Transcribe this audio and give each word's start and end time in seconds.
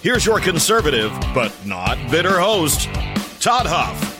Here's 0.00 0.24
your 0.24 0.38
conservative, 0.38 1.10
but 1.34 1.52
not 1.66 1.98
bitter 2.08 2.38
host, 2.38 2.88
Todd 3.40 3.66
Huff. 3.66 4.14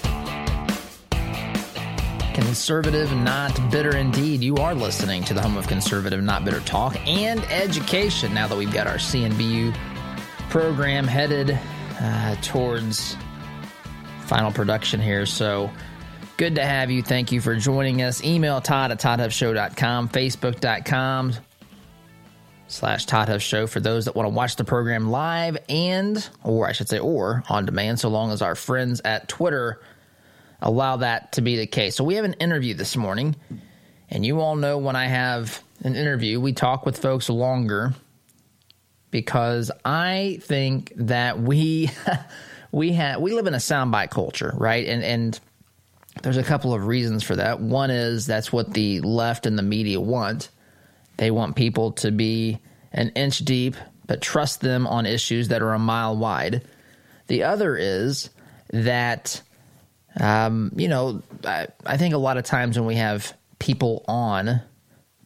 Conservative, 2.34 3.12
not 3.12 3.70
bitter 3.70 3.96
indeed. 3.96 4.42
You 4.42 4.56
are 4.56 4.74
listening 4.74 5.22
to 5.24 5.34
the 5.34 5.40
home 5.40 5.56
of 5.56 5.68
conservative, 5.68 6.20
not 6.20 6.44
bitter 6.44 6.58
talk 6.60 6.96
and 7.06 7.44
education. 7.44 8.34
Now 8.34 8.48
that 8.48 8.58
we've 8.58 8.72
got 8.72 8.88
our 8.88 8.96
CNBU 8.96 9.72
program 10.50 11.06
headed 11.06 11.56
uh, 12.00 12.34
towards 12.42 13.16
final 14.22 14.50
production 14.50 15.00
here. 15.00 15.26
So 15.26 15.70
good 16.38 16.56
to 16.56 16.64
have 16.64 16.90
you. 16.90 17.04
Thank 17.04 17.30
you 17.30 17.40
for 17.40 17.54
joining 17.54 18.02
us. 18.02 18.24
Email 18.24 18.60
Todd 18.60 18.90
at 18.90 18.98
ToddHuffShow.com, 18.98 20.08
Facebook.com 20.08 21.34
slash 22.68 23.06
Todd 23.06 23.28
Huff 23.28 23.42
Show 23.42 23.66
for 23.66 23.80
those 23.80 24.04
that 24.04 24.14
want 24.14 24.26
to 24.26 24.34
watch 24.34 24.56
the 24.56 24.64
program 24.64 25.10
live 25.10 25.56
and, 25.68 26.28
or 26.44 26.68
I 26.68 26.72
should 26.72 26.88
say, 26.88 26.98
or 26.98 27.42
on 27.48 27.66
demand, 27.66 27.98
so 27.98 28.08
long 28.08 28.30
as 28.30 28.42
our 28.42 28.54
friends 28.54 29.00
at 29.04 29.28
Twitter 29.28 29.80
allow 30.60 30.96
that 30.96 31.32
to 31.32 31.40
be 31.40 31.56
the 31.56 31.66
case. 31.66 31.96
So 31.96 32.04
we 32.04 32.14
have 32.14 32.24
an 32.24 32.34
interview 32.34 32.74
this 32.74 32.96
morning, 32.96 33.34
and 34.10 34.24
you 34.24 34.40
all 34.40 34.54
know 34.54 34.78
when 34.78 34.96
I 34.96 35.06
have 35.06 35.62
an 35.82 35.96
interview, 35.96 36.40
we 36.40 36.52
talk 36.52 36.84
with 36.86 36.98
folks 36.98 37.28
longer 37.28 37.94
because 39.10 39.70
I 39.84 40.38
think 40.42 40.92
that 40.96 41.40
we 41.40 41.90
we 42.72 42.92
have 42.92 43.20
we 43.20 43.32
live 43.32 43.46
in 43.46 43.54
a 43.54 43.58
soundbite 43.58 44.10
culture, 44.10 44.52
right? 44.56 44.86
And 44.86 45.02
and 45.02 45.40
there's 46.22 46.36
a 46.36 46.42
couple 46.42 46.74
of 46.74 46.86
reasons 46.86 47.22
for 47.22 47.36
that. 47.36 47.60
One 47.60 47.90
is 47.90 48.26
that's 48.26 48.52
what 48.52 48.74
the 48.74 49.00
left 49.00 49.46
and 49.46 49.58
the 49.58 49.62
media 49.62 50.00
want. 50.00 50.50
They 51.18 51.30
want 51.30 51.56
people 51.56 51.92
to 51.92 52.10
be 52.10 52.58
an 52.92 53.10
inch 53.10 53.40
deep, 53.40 53.76
but 54.06 54.22
trust 54.22 54.60
them 54.60 54.86
on 54.86 55.04
issues 55.04 55.48
that 55.48 55.62
are 55.62 55.74
a 55.74 55.78
mile 55.78 56.16
wide. 56.16 56.64
The 57.26 57.42
other 57.42 57.76
is 57.76 58.30
that, 58.70 59.42
um, 60.18 60.72
you 60.76 60.88
know, 60.88 61.22
I, 61.44 61.66
I, 61.84 61.96
think 61.98 62.14
a 62.14 62.18
lot 62.18 62.38
of 62.38 62.44
times 62.44 62.78
when 62.78 62.86
we 62.86 62.94
have 62.94 63.36
people 63.58 64.04
on 64.08 64.62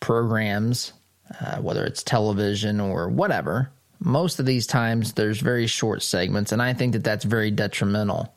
programs, 0.01 0.93
uh, 1.41 1.59
whether 1.59 1.85
it's 1.85 2.03
television 2.03 2.81
or 2.81 3.09
whatever, 3.09 3.71
most 4.01 4.41
of 4.41 4.47
these 4.47 4.67
times 4.67 5.13
there's 5.13 5.41
very 5.41 5.67
short 5.67 6.03
segments, 6.03 6.53
and 6.53 6.61
I 6.61 6.73
think 6.73 6.95
that 6.95 7.05
that's 7.05 7.25
very 7.25 7.51
detrimental. 7.51 8.35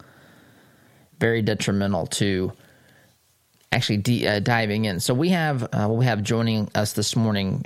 Very 1.20 1.42
detrimental 1.42 2.08
to 2.08 2.52
actually 3.72 3.98
de- 3.98 4.28
uh, 4.28 4.40
diving 4.40 4.86
in. 4.86 5.00
So 5.00 5.14
we 5.14 5.30
have 5.30 5.64
uh, 5.74 5.88
we 5.90 6.06
have 6.06 6.24
joining 6.24 6.70
us 6.76 6.94
this 6.94 7.16
morning 7.16 7.66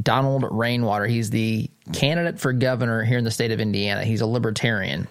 Donald 0.00 0.44
Rainwater. 0.50 1.06
He's 1.06 1.30
the 1.30 1.70
candidate 1.92 2.38
for 2.38 2.52
governor 2.52 3.04
here 3.04 3.18
in 3.18 3.24
the 3.24 3.30
state 3.30 3.50
of 3.50 3.60
Indiana. 3.60 4.04
He's 4.04 4.20
a 4.20 4.26
libertarian, 4.26 5.08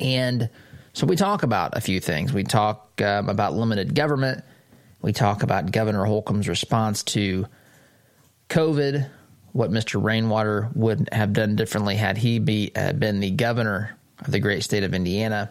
and 0.00 0.48
so 0.92 1.06
we 1.06 1.16
talk 1.16 1.42
about 1.42 1.76
a 1.76 1.80
few 1.80 2.00
things. 2.00 2.32
We 2.32 2.44
talk 2.44 3.00
um, 3.02 3.28
about 3.28 3.54
limited 3.54 3.94
government. 3.94 4.44
We 5.02 5.12
talk 5.12 5.42
about 5.42 5.70
Governor 5.70 6.04
Holcomb's 6.04 6.48
response 6.48 7.02
to 7.04 7.46
COVID. 8.48 9.08
What 9.52 9.70
Mr. 9.70 10.02
Rainwater 10.02 10.70
would 10.74 11.08
have 11.12 11.32
done 11.32 11.56
differently 11.56 11.96
had 11.96 12.16
he 12.16 12.38
be 12.38 12.72
uh, 12.74 12.92
been 12.92 13.20
the 13.20 13.30
governor 13.30 13.96
of 14.20 14.30
the 14.30 14.40
great 14.40 14.64
state 14.64 14.82
of 14.82 14.94
Indiana 14.94 15.50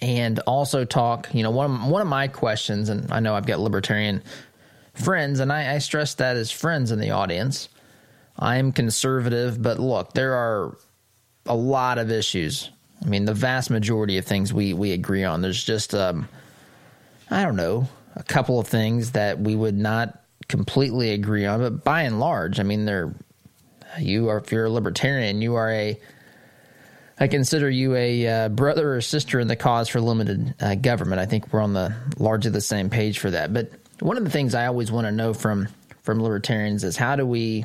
and 0.00 0.38
also 0.40 0.84
talk. 0.84 1.28
You 1.32 1.42
know, 1.42 1.50
one 1.50 1.70
of, 1.70 1.88
one 1.88 2.02
of 2.02 2.08
my 2.08 2.28
questions, 2.28 2.88
and 2.88 3.10
I 3.12 3.20
know 3.20 3.34
I've 3.34 3.46
got 3.46 3.60
libertarian 3.60 4.22
friends, 4.94 5.40
and 5.40 5.52
I, 5.52 5.74
I 5.74 5.78
stress 5.78 6.14
that 6.14 6.36
as 6.36 6.50
friends 6.50 6.92
in 6.92 7.00
the 7.00 7.10
audience. 7.10 7.68
I 8.38 8.56
am 8.56 8.72
conservative, 8.72 9.60
but 9.62 9.78
look, 9.78 10.12
there 10.12 10.34
are 10.34 10.76
a 11.46 11.54
lot 11.56 11.98
of 11.98 12.10
issues. 12.10 12.70
I 13.02 13.08
mean, 13.08 13.24
the 13.24 13.34
vast 13.34 13.70
majority 13.70 14.18
of 14.18 14.24
things 14.24 14.52
we 14.52 14.74
we 14.74 14.92
agree 14.92 15.24
on. 15.24 15.42
There's 15.42 15.62
just, 15.62 15.94
um, 15.94 16.28
I 17.30 17.42
don't 17.42 17.56
know, 17.56 17.88
a 18.14 18.22
couple 18.22 18.58
of 18.58 18.66
things 18.66 19.12
that 19.12 19.38
we 19.38 19.54
would 19.54 19.76
not 19.76 20.22
completely 20.48 21.10
agree 21.10 21.46
on, 21.46 21.60
but 21.60 21.84
by 21.84 22.02
and 22.02 22.20
large, 22.20 22.60
I 22.60 22.62
mean, 22.62 22.84
they're 22.84 23.14
you 23.98 24.28
are 24.28 24.38
if 24.38 24.52
you're 24.52 24.66
a 24.66 24.70
libertarian, 24.70 25.40
you 25.40 25.54
are 25.54 25.70
a 25.70 25.98
I 27.18 27.28
consider 27.28 27.70
you 27.70 27.94
a 27.94 28.26
uh, 28.26 28.48
brother 28.50 28.94
or 28.94 29.00
sister 29.00 29.40
in 29.40 29.48
the 29.48 29.56
cause 29.56 29.88
for 29.88 30.00
limited 30.00 30.54
uh, 30.60 30.74
government. 30.74 31.20
I 31.20 31.26
think 31.26 31.52
we're 31.52 31.62
on 31.62 31.72
the 31.72 31.94
largely 32.18 32.50
the 32.50 32.60
same 32.60 32.90
page 32.90 33.18
for 33.18 33.30
that. 33.30 33.54
But 33.54 33.70
one 34.00 34.18
of 34.18 34.24
the 34.24 34.30
things 34.30 34.54
I 34.54 34.66
always 34.66 34.92
want 34.92 35.06
to 35.06 35.12
know 35.12 35.32
from 35.32 35.68
from 36.02 36.22
libertarians 36.22 36.84
is 36.84 36.96
how 36.96 37.16
do 37.16 37.26
we, 37.26 37.64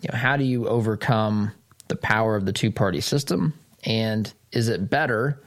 you 0.00 0.08
know, 0.12 0.16
how 0.16 0.36
do 0.36 0.44
you 0.44 0.68
overcome 0.68 1.52
the 1.88 1.96
power 1.96 2.36
of 2.36 2.44
the 2.44 2.52
two 2.52 2.70
party 2.70 3.00
system? 3.00 3.54
And 3.84 4.32
is 4.52 4.68
it 4.68 4.90
better? 4.90 5.42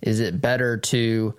Is 0.00 0.20
it 0.20 0.40
better 0.40 0.76
to 0.78 1.34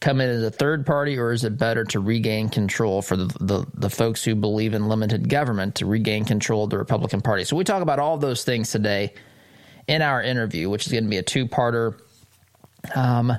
come 0.00 0.20
in 0.20 0.28
as 0.28 0.42
a 0.42 0.50
third 0.50 0.84
party, 0.84 1.18
or 1.18 1.32
is 1.32 1.44
it 1.44 1.56
better 1.56 1.84
to 1.84 2.00
regain 2.00 2.48
control 2.48 3.02
for 3.02 3.16
the, 3.16 3.26
the, 3.40 3.66
the 3.74 3.90
folks 3.90 4.22
who 4.22 4.34
believe 4.34 4.74
in 4.74 4.88
limited 4.88 5.28
government 5.28 5.76
to 5.76 5.86
regain 5.86 6.24
control 6.24 6.64
of 6.64 6.70
the 6.70 6.78
Republican 6.78 7.20
Party? 7.20 7.44
So 7.44 7.56
we 7.56 7.64
talk 7.64 7.82
about 7.82 7.98
all 7.98 8.18
those 8.18 8.44
things 8.44 8.70
today 8.70 9.14
in 9.86 10.02
our 10.02 10.22
interview, 10.22 10.68
which 10.68 10.86
is 10.86 10.92
going 10.92 11.04
to 11.04 11.10
be 11.10 11.18
a 11.18 11.22
two 11.22 11.46
parter 11.46 11.98
um, 12.94 13.32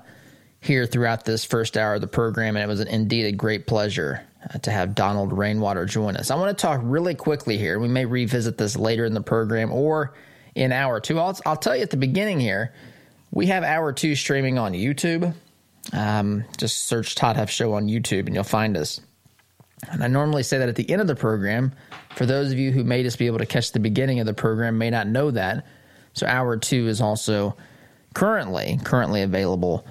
here 0.62 0.86
throughout 0.86 1.26
this 1.26 1.46
first 1.46 1.78
hour 1.78 1.96
of 1.96 2.02
the 2.02 2.08
program. 2.08 2.56
And 2.56 2.64
it 2.64 2.68
was 2.68 2.82
indeed 2.82 3.26
a 3.26 3.32
great 3.32 3.68
pleasure 3.68 4.22
uh, 4.54 4.58
to 4.60 4.72
have 4.72 4.96
Donald 4.96 5.34
Rainwater 5.34 5.86
join 5.86 6.18
us. 6.18 6.32
I 6.32 6.36
want 6.36 6.58
to 6.58 6.62
talk 6.62 6.82
really 6.84 7.16
quickly 7.16 7.58
here. 7.58 7.80
We 7.80 7.88
may 7.88 8.06
revisit 8.06 8.58
this 8.58 8.76
later 8.76 9.06
in 9.06 9.14
the 9.14 9.22
program 9.22 9.72
or 9.72 10.14
in 10.56 10.72
hour 10.72 11.00
two. 11.00 11.20
I'll, 11.20 11.38
I'll 11.46 11.58
tell 11.58 11.76
you 11.76 11.84
at 11.84 11.90
the 11.90 11.98
beginning 11.98 12.40
here, 12.40 12.74
we 13.32 13.48
have 13.48 13.64
hour 13.64 13.94
two 13.94 14.16
streaming 14.16 14.58
on 14.58 14.74
YouTube. 14.74 15.34
Um, 15.94 16.44
just 16.58 16.86
search 16.86 17.16
Todd 17.16 17.38
Huff 17.38 17.50
Show 17.50 17.74
on 17.74 17.88
YouTube 17.88 18.26
and 18.26 18.36
you'll 18.36 18.44
find 18.44 18.76
us. 18.76 19.00
And 19.90 20.04
I 20.04 20.08
normally 20.08 20.44
say 20.44 20.58
that 20.58 20.70
at 20.70 20.76
the 20.76 20.90
end 20.90 21.02
of 21.02 21.08
the 21.08 21.16
program. 21.16 21.72
For 22.16 22.26
those 22.26 22.52
of 22.52 22.58
you 22.58 22.72
who 22.72 22.84
may 22.84 23.04
just 23.04 23.20
be 23.20 23.28
able 23.28 23.38
to 23.38 23.46
catch 23.46 23.72
the 23.72 23.80
beginning 23.80 24.20
of 24.20 24.26
the 24.26 24.34
program, 24.34 24.78
may 24.78 24.90
not 24.90 25.08
know 25.08 25.30
that. 25.32 25.68
So 26.18 26.28
hour 26.28 26.58
two 26.58 26.88
is 26.88 27.02
also 27.02 27.56
currently 28.14 28.80
currently 28.84 29.22
available 29.22 29.86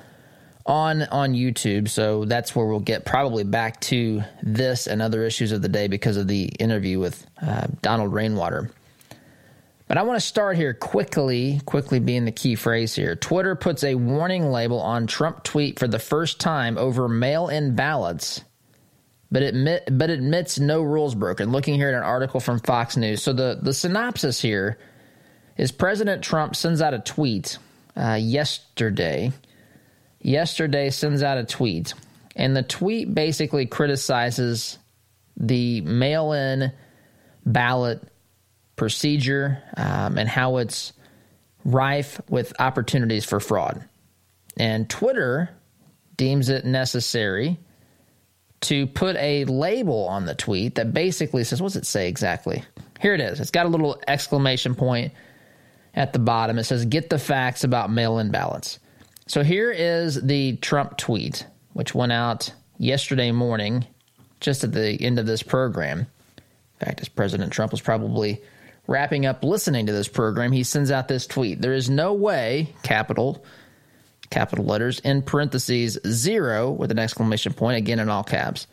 on 0.67 1.03
on 1.05 1.33
YouTube. 1.33 1.89
So 1.89 2.25
that's 2.25 2.55
where 2.57 2.67
we'll 2.67 2.81
get 2.81 3.05
probably 3.05 3.45
back 3.45 3.81
to 3.83 4.23
this 4.43 4.87
and 4.87 5.01
other 5.01 5.25
issues 5.25 5.53
of 5.53 5.63
the 5.63 5.69
day 5.69 5.87
because 5.87 6.17
of 6.17 6.27
the 6.27 6.45
interview 6.45 6.99
with 6.99 7.25
uh, 7.41 7.69
Donald 7.83 8.13
Rainwater. 8.13 8.71
But 9.89 9.99
I 9.99 10.03
want 10.03 10.19
to 10.19 10.27
start 10.27 10.57
here 10.57 10.75
quickly, 10.75 11.61
quickly 11.65 12.01
being 12.01 12.25
the 12.25 12.33
key 12.33 12.57
phrase 12.57 12.93
here. 12.93 13.15
Twitter 13.15 13.55
puts 13.55 13.85
a 13.85 13.95
warning 13.95 14.51
label 14.51 14.81
on 14.81 15.07
Trump 15.07 15.45
tweet 15.45 15.79
for 15.79 15.87
the 15.87 16.01
first 16.01 16.41
time 16.41 16.77
over 16.77 17.09
mail-in 17.09 17.77
ballots, 17.77 18.41
but 19.31 19.45
admit 19.45 19.89
but 19.93 20.11
admits 20.11 20.59
no 20.59 20.83
rules 20.83 21.15
broken. 21.15 21.53
Looking 21.53 21.77
here 21.77 21.89
at 21.89 21.95
an 21.95 22.03
article 22.03 22.41
from 22.41 22.59
Fox 22.59 22.97
News. 22.97 23.23
So 23.23 23.33
the 23.33 23.61
the 23.63 23.73
synopsis 23.73 24.41
here 24.41 24.79
is 25.57 25.73
President 25.73 26.23
Trump 26.23 26.55
sends 26.57 26.83
out 26.83 26.95
a 26.95 26.99
tweet 26.99 27.59
uh, 27.97 28.19
yesterday. 28.21 29.33
Yesterday 30.21 30.91
sends 30.91 31.23
out 31.23 31.39
a 31.39 31.45
tweet, 31.45 31.95
and 32.35 32.57
the 32.57 32.63
tweet 32.63 33.15
basically 33.15 33.67
criticizes 33.67 34.79
the 35.37 35.81
mail-in 35.83 36.73
ballot 37.45 38.03
procedure 38.75 39.63
um, 39.77 40.19
and 40.19 40.29
how 40.29 40.57
it's 40.59 40.93
rife 41.65 42.21
with 42.29 42.53
opportunities 42.59 43.25
for 43.25 43.41
fraud. 43.41 43.85
And 44.57 44.89
Twitter 44.89 45.51
deems 46.17 46.49
it 46.49 46.65
necessary 46.65 47.59
to 48.63 48.87
put 48.87 49.17
a 49.17 49.45
label 49.45 50.07
on 50.09 50.25
the 50.25 50.35
tweet 50.35 50.77
that 50.77 50.93
basically 50.95 51.45
says, 51.45 51.61
what's 51.61 51.77
it 51.77 51.87
say 51.87 52.09
exactly? 52.09 52.65
Here 53.01 53.15
it 53.15 53.21
is. 53.21 53.39
It's 53.39 53.51
got 53.51 53.67
a 53.67 53.69
little 53.69 54.01
exclamation 54.09 54.75
point 54.75 55.13
at 55.97 56.13
the 56.13 56.19
bottom. 56.19 56.59
It 56.59 56.65
says, 56.65 56.85
Get 56.85 57.11
the 57.11 57.19
facts 57.19 57.65
about 57.65 57.91
mail 57.91 58.19
in 58.19 58.31
ballots. 58.31 58.79
So 59.27 59.43
here 59.43 59.73
is 59.73 60.23
the 60.23 60.57
Trump 60.57 60.97
tweet, 60.97 61.47
which 61.73 61.95
went 61.95 62.13
out 62.13 62.53
yesterday 62.79 63.33
morning, 63.33 63.87
just 64.41 64.63
at 64.63 64.73
the 64.73 65.01
end 65.01 65.19
of 65.19 65.27
this 65.27 65.43
program. 65.43 66.01
In 66.01 66.87
fact, 66.87 67.01
as 67.01 67.09
President 67.09 67.53
Trump 67.53 67.73
was 67.73 67.81
probably 67.81 68.41
wrapping 68.87 69.27
up 69.27 69.43
listening 69.43 69.87
to 69.87 69.93
this 69.93 70.07
program, 70.07 70.53
he 70.53 70.63
sends 70.63 70.91
out 70.91 71.09
this 71.09 71.27
tweet. 71.27 71.61
There 71.61 71.73
is 71.73 71.91
no 71.91 72.13
way, 72.13 72.75
capital, 72.83 73.45
capital 74.31 74.65
letters, 74.65 75.01
in 75.01 75.23
parentheses, 75.23 75.99
zero 76.07 76.71
with 76.71 76.91
an 76.91 76.99
exclamation 76.99 77.53
point, 77.53 77.79
again 77.79 77.99
in 77.99 78.09
all 78.09 78.23
caps. 78.23 78.67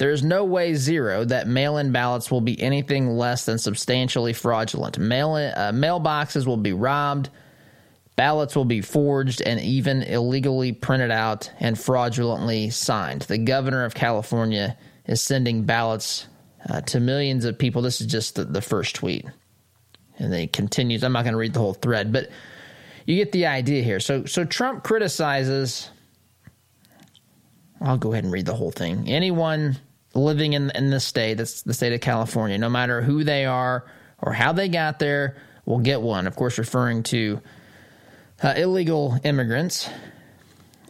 There 0.00 0.12
is 0.12 0.22
no 0.22 0.46
way, 0.46 0.76
zero, 0.76 1.26
that 1.26 1.46
mail 1.46 1.76
in 1.76 1.92
ballots 1.92 2.30
will 2.30 2.40
be 2.40 2.58
anything 2.58 3.18
less 3.18 3.44
than 3.44 3.58
substantially 3.58 4.32
fraudulent. 4.32 4.98
Mail 4.98 5.34
uh, 5.34 5.72
mailboxes 5.72 6.46
will 6.46 6.56
be 6.56 6.72
robbed, 6.72 7.28
ballots 8.16 8.56
will 8.56 8.64
be 8.64 8.80
forged, 8.80 9.42
and 9.42 9.60
even 9.60 10.02
illegally 10.02 10.72
printed 10.72 11.10
out 11.10 11.52
and 11.60 11.78
fraudulently 11.78 12.70
signed. 12.70 13.20
The 13.28 13.36
governor 13.36 13.84
of 13.84 13.92
California 13.92 14.74
is 15.04 15.20
sending 15.20 15.64
ballots 15.64 16.28
uh, 16.70 16.80
to 16.80 16.98
millions 16.98 17.44
of 17.44 17.58
people. 17.58 17.82
This 17.82 18.00
is 18.00 18.06
just 18.06 18.36
the, 18.36 18.46
the 18.46 18.62
first 18.62 18.94
tweet. 18.94 19.26
And 20.18 20.32
then 20.32 20.40
he 20.40 20.46
continues. 20.46 21.04
I'm 21.04 21.12
not 21.12 21.24
going 21.24 21.34
to 21.34 21.38
read 21.38 21.52
the 21.52 21.60
whole 21.60 21.74
thread, 21.74 22.10
but 22.10 22.30
you 23.04 23.16
get 23.16 23.32
the 23.32 23.44
idea 23.44 23.82
here. 23.82 24.00
So, 24.00 24.24
so 24.24 24.46
Trump 24.46 24.82
criticizes. 24.82 25.90
I'll 27.82 27.98
go 27.98 28.12
ahead 28.12 28.24
and 28.24 28.32
read 28.32 28.46
the 28.46 28.54
whole 28.54 28.70
thing. 28.70 29.06
Anyone 29.06 29.76
living 30.14 30.52
in 30.52 30.70
in 30.70 30.90
the 30.90 31.00
state, 31.00 31.34
that's 31.34 31.62
the 31.62 31.74
state 31.74 31.92
of 31.92 32.00
California, 32.00 32.58
no 32.58 32.68
matter 32.68 33.02
who 33.02 33.24
they 33.24 33.44
are 33.44 33.84
or 34.18 34.32
how 34.32 34.52
they 34.52 34.68
got 34.68 34.98
there, 34.98 35.36
will 35.64 35.78
get 35.78 36.00
one. 36.02 36.26
Of 36.26 36.36
course, 36.36 36.58
referring 36.58 37.02
to 37.04 37.40
uh, 38.42 38.54
illegal 38.56 39.18
immigrants. 39.24 39.88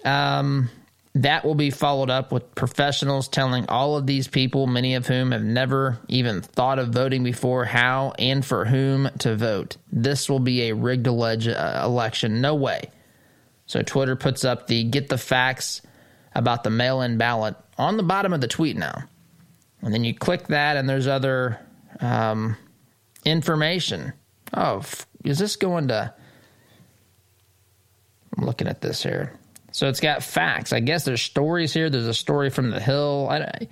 Um, 0.04 0.70
that 1.14 1.44
will 1.44 1.56
be 1.56 1.70
followed 1.70 2.08
up 2.08 2.30
with 2.30 2.54
professionals 2.54 3.28
telling 3.28 3.66
all 3.68 3.96
of 3.96 4.06
these 4.06 4.28
people, 4.28 4.66
many 4.66 4.94
of 4.94 5.06
whom 5.08 5.32
have 5.32 5.42
never 5.42 5.98
even 6.08 6.40
thought 6.40 6.78
of 6.78 6.90
voting 6.90 7.24
before, 7.24 7.64
how 7.64 8.12
and 8.18 8.44
for 8.44 8.64
whom 8.64 9.08
to 9.18 9.34
vote. 9.34 9.76
This 9.90 10.30
will 10.30 10.38
be 10.38 10.68
a 10.68 10.74
rigged 10.74 11.08
uh, 11.08 11.82
election. 11.84 12.40
No 12.40 12.54
way. 12.54 12.90
So 13.66 13.82
Twitter 13.82 14.16
puts 14.16 14.44
up 14.44 14.68
the 14.68 14.84
get 14.84 15.08
the 15.08 15.18
facts 15.18 15.82
about 16.34 16.62
the 16.62 16.70
mail 16.70 17.02
in 17.02 17.18
ballot 17.18 17.56
on 17.80 17.96
the 17.96 18.02
bottom 18.02 18.32
of 18.32 18.40
the 18.40 18.46
tweet 18.46 18.76
now. 18.76 19.04
And 19.82 19.92
then 19.92 20.04
you 20.04 20.14
click 20.14 20.48
that, 20.48 20.76
and 20.76 20.88
there's 20.88 21.06
other 21.06 21.58
um, 22.00 22.56
information. 23.24 24.12
Oh, 24.54 24.82
is 25.24 25.38
this 25.38 25.56
going 25.56 25.88
to. 25.88 26.12
I'm 28.36 28.44
looking 28.44 28.68
at 28.68 28.82
this 28.82 29.02
here. 29.02 29.32
So 29.72 29.88
it's 29.88 30.00
got 30.00 30.22
facts. 30.22 30.72
I 30.72 30.80
guess 30.80 31.04
there's 31.04 31.22
stories 31.22 31.72
here. 31.72 31.88
There's 31.88 32.06
a 32.06 32.14
story 32.14 32.50
from 32.50 32.70
the 32.70 32.80
Hill. 32.80 33.28
I, 33.30 33.68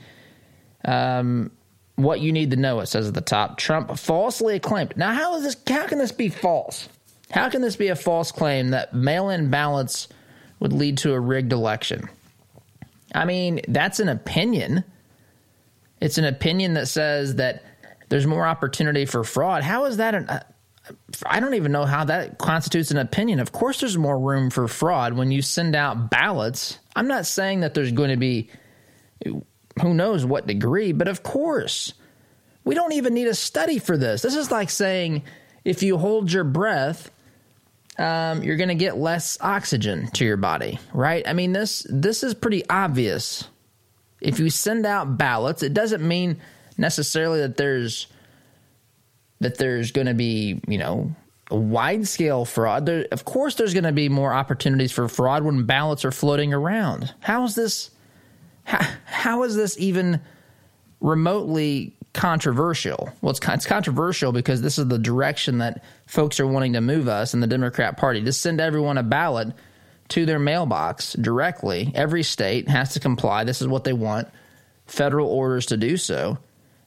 um, 0.85 1.51
what 1.97 2.21
you 2.21 2.33
need 2.33 2.53
to 2.53 2.57
know, 2.57 2.81
it 2.81 2.87
says 2.87 3.09
at 3.09 3.15
the 3.15 3.21
top. 3.21 3.59
Trump 3.59 3.99
falsely 3.99 4.57
acclaimed. 4.57 4.97
Now, 4.97 5.13
how 5.13 5.37
is 5.37 5.43
this? 5.43 5.57
How 5.69 5.87
can 5.87 5.99
this 5.99 6.13
be 6.13 6.29
false? 6.29 6.89
How 7.31 7.51
can 7.51 7.61
this 7.61 7.77
be 7.77 7.89
a 7.89 7.97
false 7.97 8.33
claim 8.33 8.71
that 8.71 8.95
mail-in 8.95 9.51
ballots 9.51 10.09
would 10.61 10.73
lead 10.73 10.99
to 10.99 11.13
a 11.13 11.21
rigged 11.21 11.53
election? 11.53 12.09
I 13.15 13.25
mean, 13.25 13.61
that's 13.69 14.01
an 14.01 14.09
opinion. 14.09 14.85
It's 16.01 16.19
an 16.19 16.25
opinion 16.25 16.75
that 16.75 16.89
says 16.89 17.37
that 17.37 17.65
there's 18.09 18.27
more 18.27 18.47
opportunity 18.47 19.05
for 19.05 19.25
fraud. 19.25 19.63
How 19.63 19.85
is 19.87 19.97
that 19.99 20.15
an? 20.15 20.29
Uh, 20.29 20.41
I 21.27 21.41
don't 21.41 21.55
even 21.55 21.73
know 21.73 21.85
how 21.85 22.05
that 22.05 22.39
constitutes 22.39 22.91
an 22.91 22.97
opinion. 22.97 23.41
Of 23.41 23.53
course, 23.53 23.81
there's 23.81 23.99
more 23.99 24.19
room 24.19 24.49
for 24.49 24.67
fraud 24.69 25.15
when 25.15 25.31
you 25.31 25.43
send 25.43 25.77
out 25.77 26.11
ballots. 26.11 26.79
I'm 26.97 27.09
not 27.09 27.27
saying 27.27 27.61
that 27.61 27.75
there's 27.75 27.93
going 27.93 28.11
to 28.11 28.17
be 28.17 28.51
who 29.25 29.95
knows 29.95 30.25
what 30.25 30.47
degree, 30.47 30.93
but 30.93 31.09
of 31.09 31.23
course, 31.23 31.93
we 32.65 32.75
don't 32.75 32.93
even 32.93 33.15
need 33.15 33.27
a 33.29 33.35
study 33.35 33.79
for 33.79 33.97
this. 33.97 34.23
This 34.23 34.35
is 34.35 34.51
like 34.51 34.71
saying 34.71 35.25
if 35.65 35.83
you 35.83 35.99
hold 35.99 36.33
your 36.33 36.45
breath, 36.45 37.11
um, 37.99 38.43
you're 38.43 38.57
going 38.57 38.69
to 38.69 38.75
get 38.75 38.97
less 38.97 39.39
oxygen 39.41 40.09
to 40.13 40.25
your 40.25 40.37
body, 40.37 40.79
right? 40.93 41.27
I 41.27 41.33
mean 41.33 41.53
this 41.53 41.87
this 41.89 42.23
is 42.23 42.35
pretty 42.35 42.69
obvious. 42.69 43.49
If 44.21 44.41
you 44.41 44.51
send 44.51 44.87
out 44.87 45.17
ballots, 45.17 45.63
it 45.63 45.75
doesn't 45.75 46.07
mean 46.07 46.39
necessarily 46.77 47.41
that 47.41 47.57
there's 47.57 48.09
that 49.41 49.59
there's 49.59 49.93
going 49.93 50.07
to 50.07 50.15
be, 50.15 50.61
you 50.67 50.79
know, 50.79 51.15
wide 51.51 52.07
scale 52.07 52.45
fraud. 52.45 52.87
There, 52.87 53.07
of 53.13 53.25
course, 53.25 53.55
there's 53.55 53.75
going 53.75 53.85
to 53.85 53.93
be 53.93 54.09
more 54.09 54.33
opportunities 54.33 54.93
for 54.93 55.09
fraud 55.09 55.45
when 55.45 55.65
ballots 55.65 56.05
are 56.05 56.11
floating 56.11 56.53
around. 56.53 57.15
How 57.21 57.45
is 57.45 57.55
this? 57.55 57.91
How, 58.65 58.87
how 59.05 59.43
is 59.45 59.57
this 59.57 59.79
even 59.79 60.21
remotely 61.01 61.97
controversial? 62.13 63.11
Well, 63.21 63.31
it's, 63.31 63.41
it's 63.49 63.67
controversial 63.67 64.33
because 64.33 64.61
this 64.63 64.79
is 64.79 64.89
the 64.89 64.99
direction 64.99 65.59
that 65.59 65.85
folks 66.09 66.41
are 66.41 66.47
wanting 66.47 66.73
to 66.73 66.81
move 66.81 67.07
us 67.07 67.35
in 67.35 67.41
the 67.41 67.47
Democrat 67.47 67.97
Party. 67.97 68.23
To 68.25 68.33
send 68.33 68.61
everyone 68.61 68.99
a 68.99 69.03
ballot 69.03 69.53
to 70.09 70.27
their 70.27 70.39
mailbox 70.39 71.13
directly. 71.13 71.93
Every 71.95 72.23
state 72.23 72.69
has 72.69 72.95
to 72.95 73.01
comply. 73.01 73.45
This 73.45 73.61
is 73.61 73.69
what 73.69 73.85
they 73.85 73.93
want. 73.93 74.29
Federal 74.87 75.29
orders 75.29 75.67
to 75.67 75.77
do 75.77 75.97
so. 75.97 76.39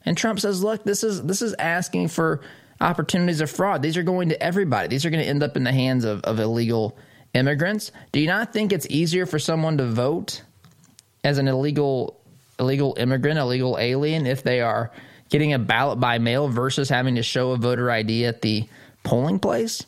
And 0.04 0.18
Trump 0.18 0.40
says, 0.40 0.64
"Look, 0.64 0.84
this 0.84 1.04
is 1.04 1.22
this 1.22 1.42
is 1.42 1.54
asking 1.60 2.08
for 2.08 2.42
opportunities 2.82 3.42
of 3.42 3.52
fraud. 3.52 3.84
These 3.84 3.96
are 3.96 4.04
going 4.04 4.30
to 4.30 4.44
everybody. 4.44 4.88
These 4.88 5.06
are 5.06 5.12
going 5.12 5.24
to 5.24 5.30
end 5.30 5.44
up 5.44 5.56
in 5.56 5.64
the 5.64 5.72
hands 5.72 6.04
of, 6.04 6.22
of 6.24 6.40
illegal 6.40 6.98
immigrants. 7.36 7.92
Do 8.12 8.20
you 8.20 8.26
not 8.26 8.52
think 8.52 8.74
it's 8.74 8.88
easier 8.90 9.28
for 9.28 9.38
someone 9.38 9.78
to 9.78 9.86
vote 9.86 10.42
as 11.24 11.38
an 11.38 11.48
illegal 11.48 12.20
illegal 12.60 12.96
immigrant, 12.98 13.38
illegal 13.38 13.78
alien, 13.80 14.26
if 14.26 14.42
they 14.42 14.62
are 14.62 14.92
getting 15.30 15.54
a 15.54 15.60
ballot 15.60 16.00
by 16.00 16.18
mail 16.18 16.48
versus 16.48 16.90
having 16.90 17.16
to 17.16 17.24
show 17.24 17.52
a 17.52 17.58
voter 17.58 17.90
ID 17.90 18.26
at 18.26 18.42
the 18.42 18.68
polling 19.04 19.40
place? 19.40 19.86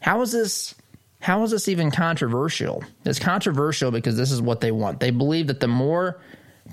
How 0.00 0.20
is 0.22 0.32
this 0.32 0.74
how 1.20 1.42
is 1.42 1.50
this 1.50 1.68
even 1.68 1.90
controversial? 1.90 2.82
It's 3.04 3.18
controversial 3.18 3.90
because 3.90 4.16
this 4.16 4.32
is 4.32 4.40
what 4.40 4.60
they 4.60 4.72
want. 4.72 5.00
They 5.00 5.10
believe 5.10 5.48
that 5.48 5.60
the 5.60 5.68
more 5.68 6.18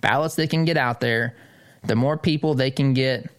ballots 0.01 0.35
they 0.35 0.47
can 0.47 0.63
get 0.63 0.77
out 0.77 1.01
there, 1.01 1.35
the 1.83 1.95
more 1.95 2.17
people 2.17 2.53
they 2.53 2.71
can 2.71 2.93
get 2.93 3.29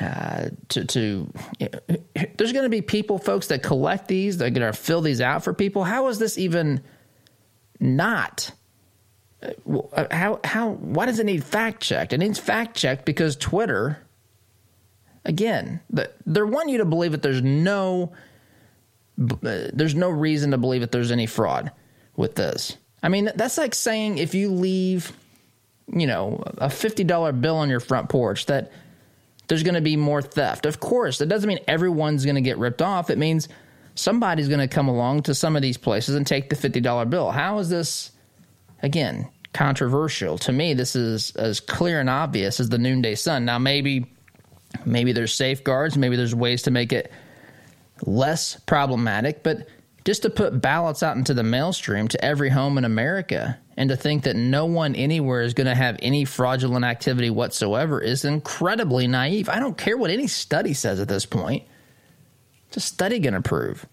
uh, 0.00 0.50
to, 0.68 0.84
to 0.84 1.32
you 1.58 1.68
know, 1.72 1.96
there's 2.36 2.52
going 2.52 2.64
to 2.64 2.68
be 2.68 2.82
people, 2.82 3.18
folks, 3.18 3.48
that 3.48 3.62
collect 3.62 4.08
these. 4.08 4.38
They're 4.38 4.50
going 4.50 4.72
to 4.72 4.76
fill 4.76 5.00
these 5.00 5.20
out 5.20 5.44
for 5.44 5.52
people. 5.52 5.84
How 5.84 6.08
is 6.08 6.18
this 6.18 6.38
even 6.38 6.82
not? 7.80 8.50
Uh, 9.42 10.06
how 10.10 10.40
how 10.42 10.70
why 10.70 11.06
does 11.06 11.18
it 11.18 11.26
need 11.26 11.44
fact 11.44 11.82
checked? 11.82 12.12
It 12.12 12.18
needs 12.18 12.38
fact 12.38 12.76
checked 12.76 13.04
because 13.04 13.36
Twitter, 13.36 13.98
again, 15.24 15.80
they 15.90 16.42
want 16.42 16.70
you 16.70 16.78
to 16.78 16.84
believe 16.84 17.12
that 17.12 17.22
there's 17.22 17.42
no 17.42 18.12
uh, 19.20 19.70
there's 19.72 19.94
no 19.94 20.10
reason 20.10 20.50
to 20.50 20.58
believe 20.58 20.80
that 20.80 20.90
there's 20.90 21.12
any 21.12 21.26
fraud 21.26 21.70
with 22.16 22.34
this. 22.34 22.76
I 23.02 23.08
mean, 23.08 23.30
that's 23.34 23.58
like 23.58 23.74
saying 23.74 24.18
if 24.18 24.34
you 24.34 24.50
leave 24.50 25.12
you 25.92 26.06
know, 26.06 26.42
a 26.58 26.68
$50 26.68 27.40
bill 27.40 27.56
on 27.56 27.68
your 27.68 27.80
front 27.80 28.08
porch 28.08 28.46
that 28.46 28.72
there's 29.48 29.62
going 29.62 29.74
to 29.74 29.80
be 29.80 29.96
more 29.96 30.22
theft. 30.22 30.66
Of 30.66 30.80
course, 30.80 31.18
that 31.18 31.26
doesn't 31.26 31.48
mean 31.48 31.60
everyone's 31.68 32.24
going 32.24 32.36
to 32.36 32.40
get 32.40 32.58
ripped 32.58 32.80
off. 32.80 33.10
It 33.10 33.18
means 33.18 33.48
somebody's 33.94 34.48
going 34.48 34.60
to 34.60 34.68
come 34.68 34.88
along 34.88 35.24
to 35.24 35.34
some 35.34 35.56
of 35.56 35.62
these 35.62 35.76
places 35.76 36.14
and 36.14 36.26
take 36.26 36.48
the 36.48 36.56
$50 36.56 37.10
bill. 37.10 37.30
How 37.30 37.58
is 37.58 37.68
this, 37.68 38.12
again, 38.82 39.28
controversial? 39.52 40.38
To 40.38 40.52
me, 40.52 40.72
this 40.72 40.96
is 40.96 41.36
as 41.36 41.60
clear 41.60 42.00
and 42.00 42.08
obvious 42.08 42.60
as 42.60 42.70
the 42.70 42.78
noonday 42.78 43.14
sun. 43.14 43.44
Now, 43.44 43.58
maybe. 43.58 44.06
Maybe 44.84 45.12
there's 45.12 45.34
safeguards, 45.34 45.96
maybe 45.96 46.16
there's 46.16 46.34
ways 46.34 46.62
to 46.62 46.70
make 46.70 46.92
it 46.92 47.10
less 48.04 48.58
problematic, 48.60 49.42
but 49.42 49.68
just 50.04 50.22
to 50.22 50.30
put 50.30 50.60
ballots 50.60 51.02
out 51.02 51.16
into 51.16 51.32
the 51.32 51.42
maelstrom 51.42 52.08
to 52.08 52.22
every 52.24 52.50
home 52.50 52.76
in 52.76 52.84
America 52.84 53.58
and 53.76 53.88
to 53.88 53.96
think 53.96 54.24
that 54.24 54.36
no 54.36 54.66
one 54.66 54.94
anywhere 54.94 55.42
is 55.42 55.54
going 55.54 55.66
to 55.66 55.74
have 55.74 55.96
any 56.00 56.24
fraudulent 56.24 56.84
activity 56.84 57.30
whatsoever 57.30 58.00
is 58.00 58.24
incredibly 58.24 59.06
naive. 59.06 59.48
I 59.48 59.58
don't 59.58 59.76
care 59.76 59.96
what 59.96 60.10
any 60.10 60.26
study 60.26 60.74
says 60.74 61.00
at 61.00 61.08
this 61.08 61.26
point. 61.26 61.64
What's 62.66 62.76
a 62.76 62.80
study 62.80 63.18
going 63.18 63.34
to 63.34 63.42
prove? 63.42 63.86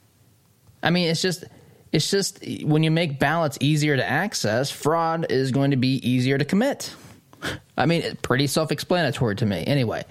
I 0.83 0.89
mean, 0.89 1.09
it's 1.09 1.21
just 1.21 1.45
it's 1.91 2.09
just 2.09 2.43
when 2.63 2.83
you 2.83 2.91
make 2.91 3.19
ballots 3.19 3.57
easier 3.59 3.95
to 3.95 4.07
access, 4.07 4.71
fraud 4.71 5.27
is 5.29 5.51
going 5.51 5.71
to 5.71 5.77
be 5.77 5.95
easier 6.07 6.37
to 6.37 6.45
commit. 6.45 6.93
I 7.77 7.85
mean, 7.85 8.01
it's 8.01 8.19
pretty 8.21 8.47
self-explanatory 8.47 9.35
to 9.37 9.45
me. 9.45 9.63
Anyway, 9.65 10.03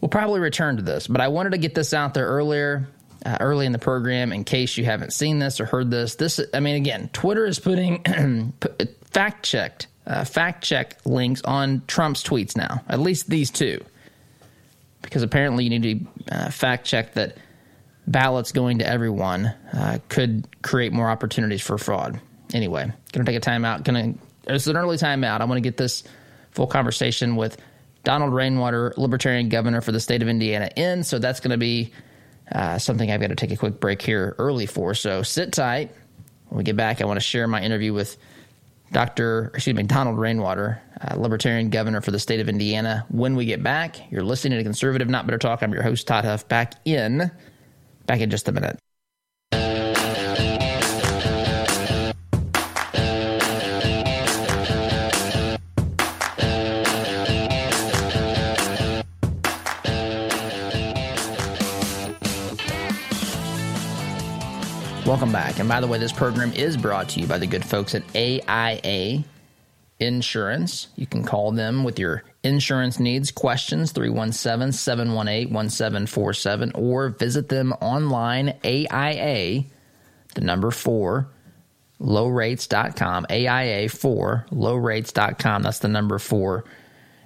We'll 0.00 0.08
probably 0.08 0.40
return 0.40 0.76
to 0.76 0.82
this, 0.82 1.06
but 1.06 1.20
I 1.20 1.28
wanted 1.28 1.50
to 1.50 1.58
get 1.58 1.74
this 1.74 1.92
out 1.92 2.14
there 2.14 2.26
earlier, 2.26 2.88
uh, 3.26 3.38
early 3.40 3.66
in 3.66 3.72
the 3.72 3.78
program, 3.78 4.32
in 4.32 4.44
case 4.44 4.76
you 4.76 4.84
haven't 4.84 5.12
seen 5.12 5.38
this 5.38 5.60
or 5.60 5.66
heard 5.66 5.90
this. 5.90 6.14
This, 6.14 6.40
I 6.54 6.60
mean, 6.60 6.76
again, 6.76 7.10
Twitter 7.12 7.46
is 7.46 7.58
putting 7.58 8.04
fact 9.10 9.44
checked, 9.44 9.88
uh, 10.06 10.24
fact 10.24 10.62
check 10.62 10.98
links 11.04 11.42
on 11.42 11.82
Trump's 11.86 12.22
tweets 12.22 12.56
now. 12.56 12.82
At 12.88 13.00
least 13.00 13.28
these 13.28 13.50
two, 13.50 13.84
because 15.02 15.22
apparently 15.22 15.64
you 15.64 15.70
need 15.78 16.08
to 16.28 16.34
uh, 16.34 16.50
fact 16.50 16.86
check 16.86 17.14
that 17.14 17.36
ballots 18.06 18.52
going 18.52 18.78
to 18.78 18.86
everyone 18.86 19.46
uh, 19.72 19.98
could 20.08 20.46
create 20.62 20.92
more 20.92 21.10
opportunities 21.10 21.60
for 21.60 21.76
fraud. 21.76 22.20
Anyway, 22.54 22.90
to 23.12 23.24
take 23.24 23.36
a 23.36 23.40
time 23.40 23.64
out. 23.64 23.84
Going 23.84 24.14
to 24.14 24.20
it's 24.48 24.66
an 24.66 24.76
early 24.76 24.96
timeout. 24.96 25.40
I 25.40 25.44
want 25.44 25.58
to 25.58 25.62
get 25.62 25.76
this 25.76 26.04
full 26.50 26.66
conversation 26.66 27.36
with 27.36 27.56
Donald 28.04 28.32
Rainwater, 28.32 28.94
Libertarian 28.96 29.48
governor 29.48 29.80
for 29.80 29.92
the 29.92 30.00
state 30.00 30.22
of 30.22 30.28
Indiana, 30.28 30.70
in. 30.76 31.02
So 31.04 31.18
that's 31.18 31.40
going 31.40 31.50
to 31.50 31.58
be 31.58 31.92
uh, 32.50 32.78
something 32.78 33.10
I've 33.10 33.20
got 33.20 33.28
to 33.28 33.36
take 33.36 33.50
a 33.50 33.56
quick 33.56 33.80
break 33.80 34.00
here 34.02 34.34
early 34.38 34.66
for. 34.66 34.94
So 34.94 35.22
sit 35.22 35.52
tight. 35.52 35.94
When 36.48 36.58
we 36.58 36.64
get 36.64 36.76
back, 36.76 37.02
I 37.02 37.04
want 37.04 37.18
to 37.18 37.24
share 37.24 37.46
my 37.46 37.62
interview 37.62 37.92
with 37.92 38.16
Dr. 38.92 39.50
Excuse 39.54 39.76
me, 39.76 39.82
Donald 39.82 40.18
Rainwater, 40.18 40.80
uh, 41.00 41.16
Libertarian 41.16 41.68
governor 41.68 42.00
for 42.00 42.10
the 42.10 42.18
state 42.18 42.40
of 42.40 42.48
Indiana. 42.48 43.04
When 43.10 43.36
we 43.36 43.44
get 43.44 43.62
back, 43.62 44.10
you're 44.10 44.22
listening 44.22 44.56
to 44.58 44.64
Conservative 44.64 45.08
Not 45.08 45.26
Bitter 45.26 45.38
Talk. 45.38 45.62
I'm 45.62 45.72
your 45.74 45.82
host, 45.82 46.06
Todd 46.06 46.24
Huff, 46.24 46.48
back 46.48 46.74
in, 46.86 47.30
back 48.06 48.20
in 48.20 48.30
just 48.30 48.48
a 48.48 48.52
minute. 48.52 48.78
Welcome 65.18 65.32
back. 65.32 65.58
And 65.58 65.68
by 65.68 65.80
the 65.80 65.88
way, 65.88 65.98
this 65.98 66.12
program 66.12 66.52
is 66.52 66.76
brought 66.76 67.08
to 67.08 67.20
you 67.20 67.26
by 67.26 67.38
the 67.38 67.46
good 67.48 67.64
folks 67.64 67.96
at 67.96 68.04
AIA 68.14 69.24
Insurance. 69.98 70.86
You 70.94 71.08
can 71.08 71.24
call 71.24 71.50
them 71.50 71.82
with 71.82 71.98
your 71.98 72.22
insurance 72.44 73.00
needs, 73.00 73.32
questions, 73.32 73.90
317 73.90 74.70
718 74.70 75.52
1747, 75.52 76.70
or 76.76 77.08
visit 77.08 77.48
them 77.48 77.72
online, 77.80 78.54
AIA, 78.64 79.64
the 80.36 80.40
number 80.40 80.70
four, 80.70 81.28
lowrates.com, 82.00 83.26
AIA 83.28 83.88
4, 83.88 84.46
lowrates.com. 84.52 85.62
That's 85.64 85.80
the 85.80 85.88
number 85.88 86.20
four. 86.20 86.64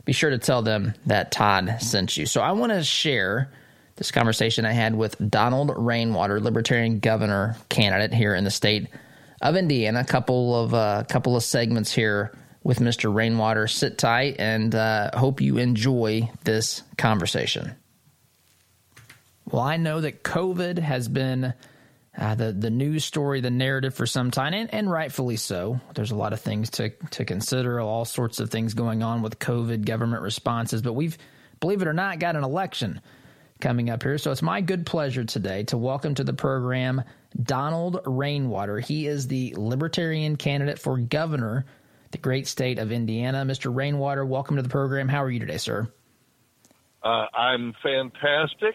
Be 0.06 0.14
sure 0.14 0.30
to 0.30 0.38
tell 0.38 0.62
them 0.62 0.94
that 1.04 1.30
Todd 1.30 1.76
sent 1.80 2.16
you. 2.16 2.24
So 2.24 2.40
I 2.40 2.52
want 2.52 2.72
to 2.72 2.82
share 2.82 3.52
this 3.96 4.10
conversation 4.10 4.64
I 4.64 4.72
had 4.72 4.94
with 4.94 5.16
Donald 5.30 5.72
Rainwater, 5.76 6.40
Libertarian 6.40 6.98
governor 6.98 7.56
candidate 7.68 8.14
here 8.14 8.34
in 8.34 8.44
the 8.44 8.50
state 8.50 8.88
of 9.40 9.56
Indiana. 9.56 10.00
A 10.00 10.04
couple 10.04 10.54
of 10.54 10.74
uh, 10.74 11.04
couple 11.08 11.36
of 11.36 11.42
segments 11.42 11.92
here 11.92 12.32
with 12.62 12.78
Mr. 12.78 13.14
Rainwater. 13.14 13.66
Sit 13.66 13.98
tight 13.98 14.36
and 14.38 14.74
uh, 14.74 15.10
hope 15.14 15.40
you 15.40 15.58
enjoy 15.58 16.30
this 16.44 16.82
conversation. 16.96 17.74
Well, 19.50 19.62
I 19.62 19.76
know 19.76 20.00
that 20.00 20.22
COVID 20.22 20.78
has 20.78 21.08
been 21.08 21.52
uh, 22.16 22.34
the 22.34 22.52
the 22.52 22.70
news 22.70 23.04
story, 23.04 23.40
the 23.40 23.50
narrative 23.50 23.94
for 23.94 24.06
some 24.06 24.30
time, 24.30 24.54
and, 24.54 24.72
and 24.72 24.90
rightfully 24.90 25.36
so. 25.36 25.80
There's 25.94 26.12
a 26.12 26.16
lot 26.16 26.32
of 26.32 26.40
things 26.40 26.70
to 26.70 26.90
to 27.10 27.24
consider, 27.24 27.80
all 27.80 28.04
sorts 28.04 28.40
of 28.40 28.50
things 28.50 28.74
going 28.74 29.02
on 29.02 29.20
with 29.20 29.38
COVID, 29.38 29.84
government 29.84 30.22
responses, 30.22 30.80
but 30.80 30.94
we've, 30.94 31.18
believe 31.60 31.82
it 31.82 31.88
or 31.88 31.92
not, 31.92 32.18
got 32.18 32.36
an 32.36 32.44
election 32.44 33.00
coming 33.62 33.88
up 33.88 34.02
here. 34.02 34.18
So 34.18 34.32
it's 34.32 34.42
my 34.42 34.60
good 34.60 34.84
pleasure 34.84 35.24
today 35.24 35.62
to 35.64 35.78
welcome 35.78 36.16
to 36.16 36.24
the 36.24 36.34
program 36.34 37.02
Donald 37.40 38.00
Rainwater. 38.04 38.80
He 38.80 39.06
is 39.06 39.28
the 39.28 39.54
Libertarian 39.56 40.36
candidate 40.36 40.80
for 40.80 40.98
governor, 40.98 41.64
the 42.10 42.18
great 42.18 42.48
state 42.48 42.80
of 42.80 42.90
Indiana. 42.90 43.44
Mr. 43.46 43.74
Rainwater, 43.74 44.26
welcome 44.26 44.56
to 44.56 44.62
the 44.62 44.68
program. 44.68 45.08
How 45.08 45.22
are 45.22 45.30
you 45.30 45.38
today, 45.38 45.58
sir? 45.58 45.88
Uh, 47.04 47.26
I'm 47.32 47.72
fantastic. 47.82 48.74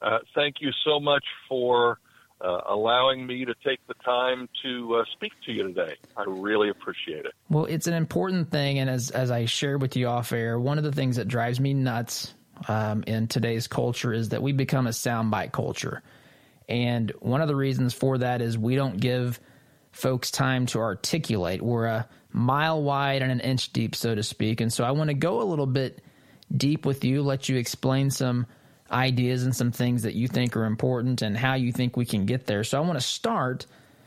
Uh, 0.00 0.18
thank 0.34 0.56
you 0.60 0.70
so 0.82 0.98
much 0.98 1.24
for 1.46 1.98
uh, 2.40 2.62
allowing 2.70 3.26
me 3.26 3.44
to 3.44 3.54
take 3.62 3.86
the 3.86 3.94
time 4.02 4.48
to 4.62 4.96
uh, 4.96 5.04
speak 5.12 5.32
to 5.44 5.52
you 5.52 5.62
today. 5.64 5.94
I 6.16 6.24
really 6.26 6.70
appreciate 6.70 7.26
it. 7.26 7.34
Well, 7.50 7.66
it's 7.66 7.86
an 7.86 7.94
important 7.94 8.50
thing, 8.50 8.78
and 8.78 8.90
as 8.90 9.10
as 9.10 9.30
I 9.30 9.44
shared 9.44 9.80
with 9.80 9.94
you 9.94 10.08
off 10.08 10.32
air, 10.32 10.58
one 10.58 10.78
of 10.78 10.84
the 10.84 10.90
things 10.90 11.16
that 11.16 11.28
drives 11.28 11.60
me 11.60 11.72
nuts 11.72 12.34
um, 12.68 13.04
in 13.06 13.28
today's 13.28 13.66
culture 13.66 14.12
is 14.12 14.30
that 14.30 14.42
we 14.42 14.52
become 14.52 14.86
a 14.86 14.90
soundbite 14.90 15.52
culture. 15.52 16.02
And 16.68 17.10
one 17.20 17.40
of 17.40 17.48
the 17.48 17.56
reasons 17.56 17.94
for 17.94 18.18
that 18.18 18.40
is 18.40 18.56
we 18.56 18.76
don't 18.76 18.98
give 18.98 19.40
folks 19.92 20.30
time 20.30 20.66
to 20.66 20.78
articulate. 20.78 21.60
We're 21.60 21.86
a 21.86 22.08
mile 22.32 22.82
wide 22.82 23.22
and 23.22 23.30
an 23.30 23.40
inch 23.40 23.72
deep, 23.72 23.94
so 23.94 24.14
to 24.14 24.22
speak. 24.22 24.60
And 24.60 24.72
so 24.72 24.84
I 24.84 24.92
want 24.92 25.08
to 25.08 25.14
go 25.14 25.42
a 25.42 25.44
little 25.44 25.66
bit 25.66 26.02
deep 26.54 26.86
with 26.86 27.04
you, 27.04 27.22
let 27.22 27.48
you 27.48 27.56
explain 27.56 28.10
some 28.10 28.46
ideas 28.90 29.44
and 29.44 29.54
some 29.54 29.72
things 29.72 30.02
that 30.02 30.14
you 30.14 30.28
think 30.28 30.56
are 30.56 30.64
important 30.64 31.22
and 31.22 31.36
how 31.36 31.54
you 31.54 31.72
think 31.72 31.96
we 31.96 32.04
can 32.04 32.26
get 32.26 32.46
there. 32.46 32.64
So 32.64 32.78
I 32.78 32.80
want 32.86 32.98
to 32.98 33.06
start, 33.06 33.66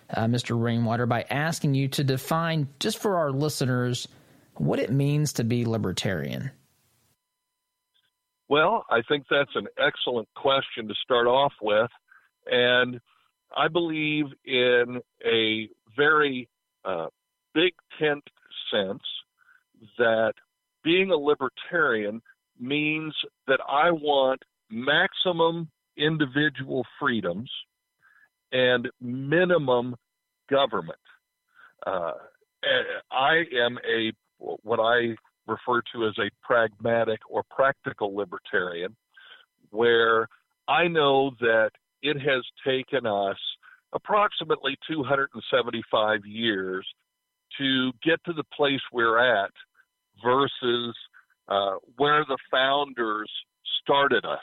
uh, 0.10 0.26
Mr. 0.26 0.62
Rainwater, 0.62 1.06
by 1.06 1.26
asking 1.30 1.74
you 1.74 1.88
to 1.90 2.04
define, 2.04 2.68
just 2.80 3.00
for 3.00 3.18
our 3.18 3.32
listeners, 3.32 4.08
what 4.56 4.80
it 4.80 4.92
means 4.92 5.34
to 5.34 5.44
be 5.44 5.66
libertarian. 5.66 6.52
Well, 8.48 8.86
I 8.90 9.02
think 9.08 9.26
that's 9.30 9.56
an 9.56 9.68
excellent 9.78 10.28
question 10.36 10.88
to 10.88 10.94
start 11.04 11.28
off 11.28 11.54
with. 11.62 11.90
And 12.46 13.00
I 13.56 13.68
believe 13.68 14.26
in 14.46 15.02
a 15.26 15.70
very 15.96 16.48
uh, 16.84 17.08
big 17.54 17.74
tent 18.00 18.24
sense 18.72 19.04
that 19.98 20.34
being 20.84 21.12
a 21.12 21.16
libertarian 21.16 22.22
means 22.60 23.16
that 23.48 23.60
I 23.68 23.92
want 23.92 24.44
maximum 24.70 25.70
individual 25.98 26.86
freedoms 27.00 27.50
and 28.52 28.90
minimum 29.02 29.96
government. 30.50 31.00
Uh, 31.86 32.14
I 33.12 33.44
am 33.56 33.78
a 33.88 34.12
what 34.38 34.80
I 34.80 35.16
refer 35.48 35.82
to 35.94 36.08
as 36.08 36.18
a 36.18 36.30
pragmatic 36.44 37.20
or 37.30 37.44
practical 37.50 38.16
libertarian, 38.16 38.96
where 39.70 40.28
I 40.68 40.88
know 40.88 41.32
that 41.40 41.72
it 42.02 42.20
has 42.20 42.44
taken 42.66 43.06
us 43.06 43.38
approximately 43.94 44.78
275 44.88 46.26
years 46.26 46.86
to 47.58 47.92
get 48.04 48.20
to 48.26 48.34
the 48.34 48.44
place 48.56 48.82
we're 48.92 49.20
at 49.20 49.52
versus 50.24 50.96
uh, 51.48 51.76
where 51.98 52.26
the 52.26 52.38
founders 52.52 53.32
started 53.82 54.26
us. 54.26 54.40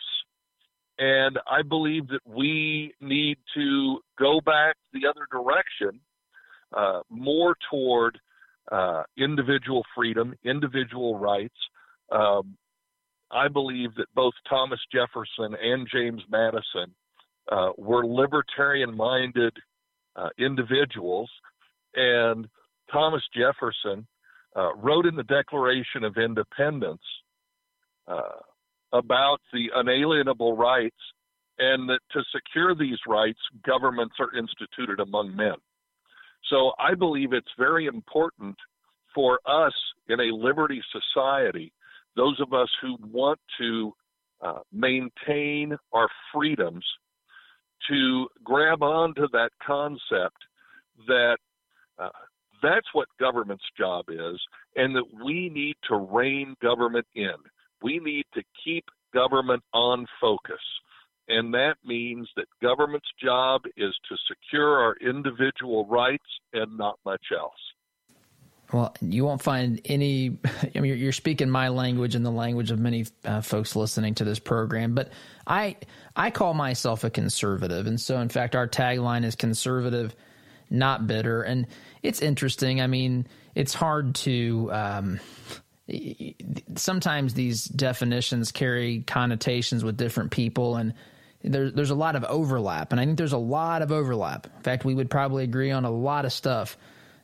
And 0.99 1.38
I 1.50 1.62
believe 1.62 2.09
that 2.09 2.21
we 2.26 2.94
need 3.00 3.38
to 3.54 3.99
go 4.18 4.40
back 4.40 4.76
the 4.92 5.06
other 5.09 5.26
direction, 5.30 6.00
uh, 6.76 7.00
more 7.11 7.56
toward 7.71 8.18
uh, 8.71 9.02
individual 9.16 9.83
freedom, 9.95 10.35
individual 10.45 11.19
rights. 11.19 11.54
Um, 12.11 12.57
I 13.31 13.49
believe 13.49 13.95
that 13.97 14.07
both 14.14 14.35
Thomas 14.49 14.81
Jefferson 14.92 15.57
and 15.61 15.88
James 15.90 16.23
Madison 16.31 16.95
uh, 17.50 17.71
were 17.76 18.07
libertarian 18.07 18.97
minded 18.97 19.57
uh, 20.16 20.28
individuals. 20.38 21.31
And 21.95 22.47
Thomas 22.90 23.23
Jefferson 23.35 24.07
uh, 24.54 24.75
wrote 24.75 25.07
in 25.07 25.16
the 25.16 25.25
Declaration 25.25 26.04
of 26.04 26.16
Independence 26.16 27.02
uh, 28.07 28.40
about 28.92 29.38
the 29.52 29.71
unalienable 29.75 30.57
rights 30.57 30.97
and 31.59 31.88
that 31.88 32.00
to 32.12 32.23
secure 32.35 32.75
these 32.75 32.99
rights, 33.07 33.38
governments 33.64 34.14
are 34.19 34.37
instituted 34.37 35.00
among 35.00 35.35
men. 35.35 35.54
So 36.52 36.73
I 36.78 36.94
believe 36.94 37.32
it's 37.32 37.47
very 37.59 37.87
important 37.87 38.56
for 39.14 39.40
us 39.47 39.73
in 40.11 40.21
a 40.21 40.25
liberty 40.25 40.82
society, 40.92 41.73
those 42.14 42.38
of 42.40 42.52
us 42.52 42.68
who 42.82 42.99
want 43.11 43.40
to 43.59 43.92
uh, 44.42 44.59
maintain 44.71 45.75
our 45.94 46.09
freedoms, 46.32 46.85
to 47.88 48.28
grab 48.44 48.82
onto 48.82 49.28
that 49.32 49.50
concept 49.66 50.37
that 51.06 51.38
uh, 51.99 52.11
that's 52.62 52.87
what 52.92 53.09
government's 53.18 53.64
job 53.76 54.04
is, 54.09 54.38
and 54.76 54.94
that 54.94 55.06
we 55.25 55.49
need 55.49 55.75
to 55.88 55.97
rein 55.97 56.54
government 56.62 57.06
in. 57.14 57.35
We 57.82 57.99
need 57.99 58.25
to 58.35 58.42
keep 58.62 58.85
government 59.14 59.62
on 59.73 60.06
focus. 60.21 60.61
And 61.29 61.55
that 61.55 61.76
means 61.85 62.29
that 62.37 62.47
government's 62.61 63.09
job 63.23 63.62
is 63.76 63.95
to 64.09 64.17
secure 64.29 64.79
our 64.81 64.97
individual 64.97 65.87
rights 65.87 66.25
and 66.52 66.76
not 66.76 66.99
much 67.05 67.26
else. 67.37 67.52
Well, 68.73 68.95
you 69.02 69.25
won't 69.25 69.43
find 69.43 69.81
any. 69.85 70.38
I 70.75 70.81
mean, 70.81 70.99
you're, 70.99 71.12
speaking 71.12 71.50
my 71.50 71.69
language 71.69 72.14
and 72.14 72.25
the 72.25 72.31
language 72.31 72.71
of 72.71 72.79
many 72.79 73.07
uh, 73.25 73.43
folks 73.43 73.76
listening 73.76 74.14
to 74.17 74.25
this 74.25 74.38
program. 74.38 74.95
But 74.95 75.11
I, 75.47 75.76
I 76.17 76.31
call 76.31 76.55
myself 76.55 77.05
a 77.05 77.11
conservative, 77.11 77.87
and 77.87 78.00
so 78.00 78.19
in 78.21 78.31
fact, 78.31 78.57
our 78.57 78.67
tagline 78.67 79.25
is 79.25 79.35
conservative, 79.37 80.17
not 80.71 81.07
bitter. 81.07 81.43
And 81.43 81.67
it's 82.02 82.23
interesting. 82.23 82.81
I 82.81 82.87
mean, 82.87 83.26
it's 83.55 83.75
hard 83.75 84.14
to. 84.17 84.71
Um, 84.73 85.21
sometimes 86.76 87.35
these 87.35 87.64
definitions 87.64 88.52
carry 88.52 89.00
connotations 89.02 89.85
with 89.85 89.99
different 89.99 90.31
people, 90.31 90.76
and 90.76 90.95
there's 91.44 91.72
there's 91.72 91.90
a 91.90 91.94
lot 91.94 92.16
of 92.16 92.25
overlap. 92.25 92.92
And 92.92 93.00
I 93.00 93.04
think 93.04 93.18
there's 93.18 93.32
a 93.32 93.38
lot 93.38 93.82
of 93.82 93.92
overlap. 93.92 94.46
In 94.46 94.62
fact, 94.62 94.84
we 94.84 94.94
would 94.94 95.11
probably 95.11 95.44
agree 95.44 95.70
on 95.70 95.84
a 95.84 95.90
lot 95.90 96.25
of 96.25 96.32
stuff, 96.32 96.76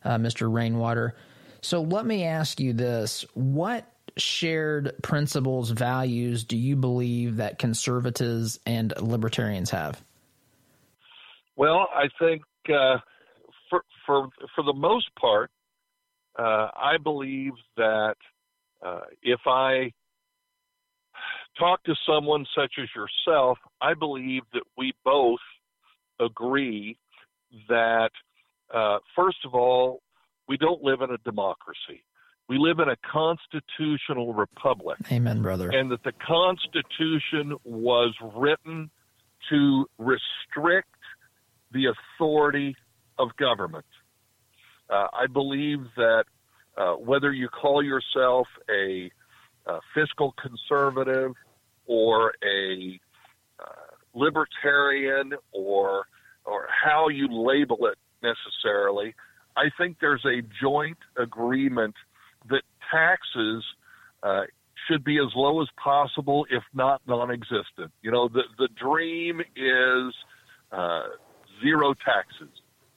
uh, 0.05 0.17
Mr. 0.17 0.53
Rainwater. 0.53 1.15
So 1.61 1.83
let 1.83 2.07
me 2.07 2.25
ask 2.25 2.61
you 2.61 2.73
this: 2.73 3.25
What 3.35 3.91
shared 4.17 4.93
principles, 5.03 5.71
values 5.71 6.45
do 6.45 6.57
you 6.57 6.77
believe 6.77 7.37
that 7.37 7.59
conservatives 7.59 8.59
and 8.67 8.93
libertarians 9.01 9.71
have? 9.71 10.03
Well, 11.57 11.89
I 11.95 12.09
think 12.19 12.43
uh, 12.69 12.99
for 13.71 13.83
for 14.07 14.29
for 14.55 14.65
the 14.65 14.73
most 14.73 15.09
part, 15.21 15.51
uh, 16.39 16.69
I 16.75 16.97
believe 17.03 17.53
that 17.77 18.17
uh, 18.85 19.01
if 19.23 19.41
I 19.47 19.93
talk 21.59 21.83
to 21.85 21.95
someone 22.07 22.47
such 22.57 22.75
as 22.81 22.89
yourself, 22.95 23.59
I 23.81 23.95
believe 23.95 24.43
that 24.53 24.65
we 24.77 24.93
both 25.05 25.41
agree 26.21 26.99
that, 27.69 28.11
uh, 28.75 28.99
first 29.15 29.39
of 29.45 29.55
all, 29.55 30.03
we 30.49 30.57
don't 30.57 30.83
live 30.83 31.01
in 31.03 31.11
a 31.11 31.19
democracy. 31.19 32.03
We 32.49 32.57
live 32.59 32.79
in 32.79 32.89
a 32.89 32.97
constitutional 32.97 34.33
republic. 34.33 34.99
Amen, 35.13 35.43
brother. 35.43 35.69
And 35.69 35.91
that 35.91 36.03
the 36.03 36.13
Constitution 36.13 37.57
was 37.65 38.15
written 38.35 38.91
to 39.51 39.87
restrict 39.99 40.89
the 41.73 41.93
authority 42.17 42.75
of 43.19 43.29
government. 43.37 43.85
Uh, 44.89 45.09
I 45.13 45.27
believe 45.27 45.81
that 45.97 46.25
uh, 46.79 46.95
whether 46.95 47.33
you 47.33 47.49
call 47.49 47.83
yourself 47.83 48.47
a, 48.71 49.11
a 49.67 49.81
fiscal 49.95 50.35
conservative 50.41 51.33
or 51.87 52.33
a 52.43 52.95
uh, 52.95 53.08
libertarian 54.19 55.33
or 55.53 56.07
or 56.45 56.67
how 56.85 57.09
you 57.09 57.29
label 57.31 57.87
it 57.87 57.99
necessarily, 58.23 59.15
I 59.57 59.65
think 59.77 59.99
there's 60.01 60.25
a 60.25 60.41
joint 60.63 60.99
agreement 61.17 61.95
that 62.49 62.63
taxes 62.91 63.63
uh, 64.23 64.43
should 64.87 65.05
be 65.05 65.19
as 65.19 65.29
low 65.37 65.61
as 65.61 65.69
possible, 65.83 66.47
if 66.51 66.63
not 66.73 67.03
non-existent. 67.07 67.93
You 68.03 68.11
know, 68.11 68.29
the 68.29 68.43
the 68.57 68.69
dream 68.81 69.41
is 69.57 70.15
uh, 70.73 71.09
zero 71.63 71.95
taxes. 71.95 72.55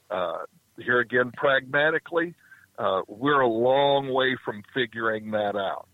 Uh, 0.10 0.46
here 0.78 1.00
again, 1.00 1.32
pragmatically, 1.36 2.34
uh, 2.78 3.02
we're 3.08 3.42
a 3.42 3.48
long 3.48 4.14
way 4.14 4.38
from 4.44 4.64
figuring 4.74 5.32
that 5.32 5.56
out. 5.56 5.88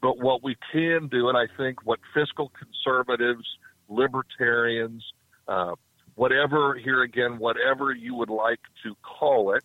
But 0.00 0.18
what 0.18 0.42
we 0.42 0.56
can 0.70 1.08
do, 1.08 1.28
and 1.28 1.36
I 1.36 1.46
think 1.56 1.86
what 1.86 1.98
fiscal 2.12 2.52
conservatives, 2.58 3.46
libertarians, 3.88 5.02
uh, 5.48 5.74
whatever, 6.14 6.74
here 6.74 7.02
again, 7.02 7.38
whatever 7.38 7.92
you 7.92 8.14
would 8.14 8.30
like 8.30 8.60
to 8.82 8.94
call 9.02 9.54
it, 9.54 9.64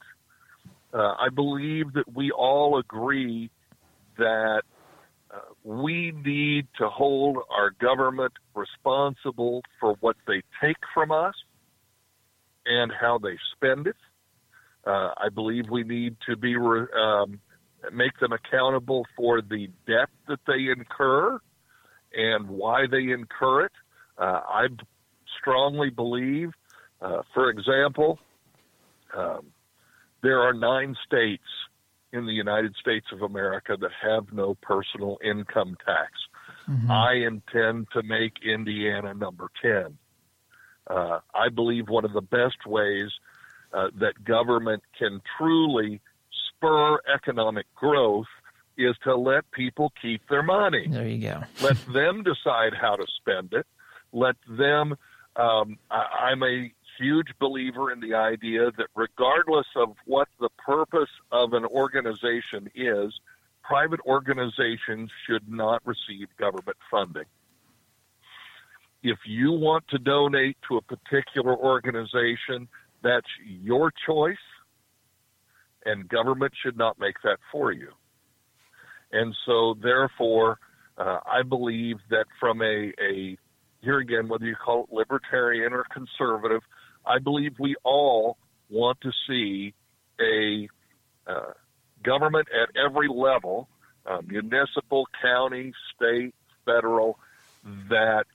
uh, 0.93 1.15
I 1.19 1.29
believe 1.33 1.93
that 1.93 2.13
we 2.13 2.31
all 2.31 2.79
agree 2.79 3.51
that 4.17 4.63
uh, 5.31 5.39
we 5.63 6.11
need 6.11 6.67
to 6.79 6.89
hold 6.89 7.37
our 7.51 7.71
government 7.71 8.33
responsible 8.55 9.61
for 9.79 9.95
what 9.99 10.15
they 10.27 10.41
take 10.61 10.77
from 10.93 11.11
us 11.11 11.35
and 12.65 12.91
how 12.91 13.19
they 13.19 13.37
spend 13.55 13.87
it. 13.87 13.95
Uh, 14.85 15.11
I 15.17 15.29
believe 15.33 15.65
we 15.69 15.83
need 15.83 16.15
to 16.27 16.35
be 16.35 16.55
um, 16.55 17.39
make 17.93 18.17
them 18.19 18.31
accountable 18.31 19.05
for 19.15 19.41
the 19.41 19.67
debt 19.85 20.09
that 20.27 20.39
they 20.47 20.71
incur 20.71 21.39
and 22.13 22.49
why 22.49 22.85
they 22.89 23.11
incur 23.11 23.65
it. 23.65 23.71
Uh, 24.19 24.41
I 24.47 24.67
strongly 25.39 25.89
believe, 25.89 26.51
uh, 27.01 27.21
for 27.33 27.49
example, 27.49 28.19
um, 29.15 29.47
there 30.21 30.41
are 30.41 30.53
nine 30.53 30.95
states 31.05 31.43
in 32.11 32.25
the 32.25 32.33
United 32.33 32.75
States 32.79 33.05
of 33.13 33.21
America 33.21 33.77
that 33.79 33.91
have 34.01 34.33
no 34.33 34.55
personal 34.55 35.17
income 35.23 35.77
tax. 35.85 36.11
Mm-hmm. 36.69 36.91
I 36.91 37.13
intend 37.13 37.87
to 37.93 38.03
make 38.03 38.33
Indiana 38.43 39.13
number 39.13 39.49
10. 39.61 39.97
Uh, 40.87 41.19
I 41.33 41.49
believe 41.49 41.87
one 41.87 42.03
of 42.03 42.13
the 42.13 42.21
best 42.21 42.65
ways 42.65 43.09
uh, 43.73 43.87
that 43.99 44.23
government 44.23 44.83
can 44.97 45.21
truly 45.37 46.01
spur 46.49 46.99
economic 47.13 47.67
growth 47.75 48.25
is 48.77 48.95
to 49.03 49.15
let 49.15 49.49
people 49.51 49.91
keep 50.01 50.27
their 50.29 50.41
money. 50.41 50.87
There 50.89 51.07
you 51.07 51.21
go. 51.21 51.43
let 51.61 51.77
them 51.93 52.23
decide 52.23 52.73
how 52.79 52.95
to 52.95 53.05
spend 53.17 53.53
it. 53.53 53.67
Let 54.11 54.35
them. 54.47 54.95
Um, 55.35 55.77
I, 55.89 56.31
I'm 56.31 56.43
a 56.43 56.71
huge 56.99 57.27
believer 57.39 57.91
in 57.91 57.99
the 57.99 58.13
idea 58.13 58.71
that 58.77 58.87
regardless 58.95 59.67
of 59.75 59.95
what 60.05 60.27
the 60.39 60.49
purpose 60.57 61.09
of 61.31 61.53
an 61.53 61.65
organization 61.65 62.69
is, 62.75 63.13
private 63.63 63.99
organizations 64.05 65.09
should 65.25 65.47
not 65.49 65.81
receive 65.85 66.27
government 66.37 66.77
funding. 66.91 67.25
If 69.01 69.19
you 69.25 69.51
want 69.51 69.87
to 69.89 69.97
donate 69.97 70.57
to 70.67 70.77
a 70.77 70.81
particular 70.81 71.55
organization, 71.55 72.67
that's 73.01 73.27
your 73.45 73.93
choice, 74.05 74.35
and 75.85 76.09
government 76.09 76.51
should 76.61 76.77
not 76.77 76.99
make 76.99 77.15
that 77.23 77.37
for 77.51 77.71
you. 77.71 77.91
And 79.11 79.33
so, 79.45 79.75
therefore, 79.81 80.59
uh, 80.97 81.19
I 81.25 81.43
believe 81.43 81.97
that 82.09 82.25
from 82.39 82.61
a, 82.61 82.91
a 83.01 83.37
here 83.81 83.99
again, 83.99 84.27
whether 84.27 84.45
you 84.45 84.55
call 84.55 84.83
it 84.83 84.93
libertarian 84.93 85.73
or 85.73 85.85
conservative, 85.91 86.61
I 87.05 87.19
believe 87.19 87.53
we 87.59 87.75
all 87.83 88.37
want 88.69 88.99
to 89.01 89.11
see 89.27 89.73
a 90.19 90.67
uh, 91.27 91.53
government 92.03 92.47
at 92.51 92.69
every 92.79 93.07
level, 93.07 93.69
uh, 94.05 94.21
municipal, 94.25 95.07
county, 95.21 95.73
state, 95.95 96.33
federal, 96.65 97.17
that 97.89 98.25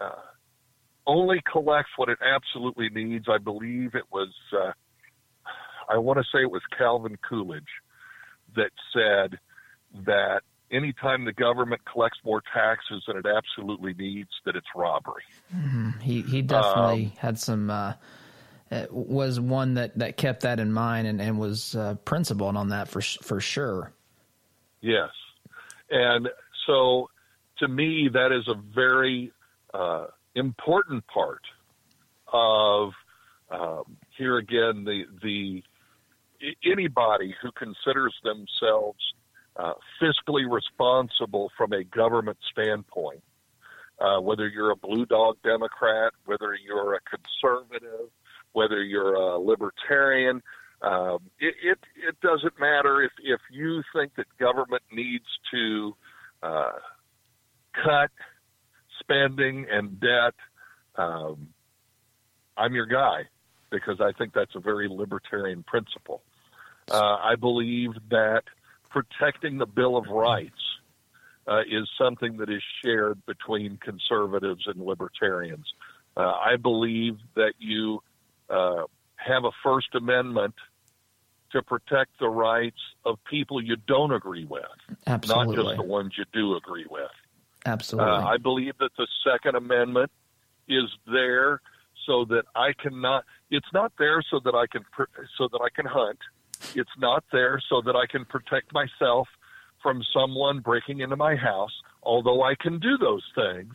uh, 0.00 0.10
only 1.06 1.40
collects 1.50 1.90
what 1.96 2.08
it 2.08 2.18
absolutely 2.22 2.88
needs. 2.90 3.26
I 3.28 3.38
believe 3.38 3.94
it 3.94 4.04
was, 4.12 4.32
uh, 4.52 4.72
I 5.88 5.98
want 5.98 6.18
to 6.18 6.24
say 6.24 6.42
it 6.42 6.50
was 6.50 6.62
Calvin 6.76 7.16
Coolidge 7.28 7.64
that 8.56 8.70
said 8.92 9.38
that 10.06 10.42
anytime 10.70 11.24
the 11.24 11.32
government 11.32 11.82
collects 11.90 12.18
more 12.24 12.42
taxes 12.52 13.02
than 13.06 13.16
it 13.16 13.26
absolutely 13.26 13.94
needs, 13.94 14.30
that 14.44 14.56
it's 14.56 14.66
robbery. 14.74 15.22
Mm-hmm. 15.54 16.00
He 16.00 16.22
he 16.22 16.42
definitely 16.42 17.06
um, 17.06 17.12
had 17.18 17.38
some. 17.38 17.70
Uh, 17.70 17.94
uh, 18.72 18.86
was 18.92 19.40
one 19.40 19.74
that, 19.74 19.98
that 19.98 20.16
kept 20.16 20.42
that 20.42 20.60
in 20.60 20.72
mind 20.72 21.08
and, 21.08 21.20
and 21.20 21.40
was 21.40 21.74
uh, 21.74 21.96
principled 22.04 22.56
on 22.56 22.68
that 22.68 22.86
for 22.86 23.00
for 23.00 23.40
sure. 23.40 23.92
Yes, 24.80 25.10
and 25.90 26.28
so 26.68 27.10
to 27.58 27.66
me 27.66 28.08
that 28.12 28.30
is 28.30 28.46
a 28.46 28.54
very 28.54 29.32
uh, 29.74 30.06
important 30.36 31.04
part 31.08 31.42
of 32.32 32.92
um, 33.50 33.96
here 34.16 34.38
again 34.38 34.84
the 34.84 35.02
the 35.20 35.62
anybody 36.64 37.34
who 37.42 37.50
considers 37.52 38.14
themselves 38.22 39.00
uh, 39.56 39.74
fiscally 40.00 40.50
responsible 40.50 41.50
from 41.56 41.72
a 41.72 41.84
government 41.84 42.38
standpoint, 42.52 43.22
uh, 44.00 44.20
whether 44.20 44.48
you're 44.48 44.70
a 44.70 44.76
blue 44.76 45.06
dog 45.06 45.36
Democrat, 45.42 46.12
whether 46.24 46.54
you're 46.54 46.94
a 46.94 47.00
conservative, 47.00 48.08
whether 48.52 48.82
you're 48.82 49.14
a 49.14 49.38
libertarian, 49.38 50.42
um, 50.82 51.18
it, 51.38 51.54
it, 51.62 51.78
it 52.08 52.20
doesn't 52.22 52.58
matter 52.58 53.02
if 53.02 53.12
if 53.22 53.40
you 53.50 53.82
think 53.94 54.14
that 54.16 54.24
government 54.38 54.82
needs 54.90 55.26
to 55.52 55.94
uh, 56.42 56.72
cut 57.74 58.10
spending 58.98 59.66
and 59.70 60.00
debt, 60.00 60.34
um, 60.96 61.48
I'm 62.56 62.74
your 62.74 62.86
guy 62.86 63.24
because 63.70 64.00
I 64.00 64.12
think 64.12 64.32
that's 64.32 64.54
a 64.54 64.60
very 64.60 64.88
libertarian 64.88 65.62
principle. 65.62 66.22
Uh, 66.90 67.16
I 67.22 67.36
believe 67.36 67.90
that 68.10 68.42
protecting 68.90 69.58
the 69.58 69.66
Bill 69.66 69.96
of 69.96 70.06
Rights 70.08 70.60
uh, 71.48 71.60
is 71.60 71.88
something 71.98 72.36
that 72.38 72.50
is 72.50 72.62
shared 72.84 73.24
between 73.26 73.78
conservatives 73.78 74.66
and 74.66 74.80
libertarians. 74.80 75.66
Uh, 76.16 76.32
I 76.32 76.56
believe 76.56 77.18
that 77.34 77.54
you 77.58 78.02
uh, 78.48 78.84
have 79.16 79.44
a 79.44 79.50
First 79.62 79.94
Amendment 79.94 80.54
to 81.52 81.62
protect 81.62 82.18
the 82.20 82.28
rights 82.28 82.78
of 83.04 83.18
people 83.28 83.62
you 83.62 83.76
don't 83.76 84.12
agree 84.12 84.44
with, 84.44 84.62
Absolutely. 85.06 85.56
not 85.56 85.64
just 85.64 85.76
the 85.76 85.86
ones 85.86 86.12
you 86.16 86.24
do 86.32 86.56
agree 86.56 86.86
with. 86.88 87.10
Absolutely. 87.66 88.10
Uh, 88.10 88.26
I 88.26 88.36
believe 88.36 88.74
that 88.78 88.90
the 88.96 89.06
Second 89.24 89.56
Amendment 89.56 90.10
is 90.68 90.84
there 91.06 91.60
so 92.06 92.24
that 92.26 92.44
I 92.54 92.72
cannot. 92.72 93.24
It's 93.50 93.66
not 93.72 93.92
there 93.98 94.22
so 94.30 94.40
that 94.44 94.54
I 94.54 94.66
can 94.66 94.84
so 95.36 95.48
that 95.48 95.60
I 95.60 95.68
can 95.74 95.86
hunt. 95.86 96.18
It's 96.74 96.90
not 96.98 97.24
there 97.32 97.60
so 97.68 97.82
that 97.84 97.96
I 97.96 98.06
can 98.06 98.24
protect 98.24 98.72
myself 98.72 99.28
from 99.82 100.02
someone 100.12 100.60
breaking 100.60 101.00
into 101.00 101.16
my 101.16 101.36
house. 101.36 101.72
Although 102.02 102.42
I 102.42 102.54
can 102.54 102.78
do 102.78 102.96
those 102.98 103.24
things, 103.34 103.74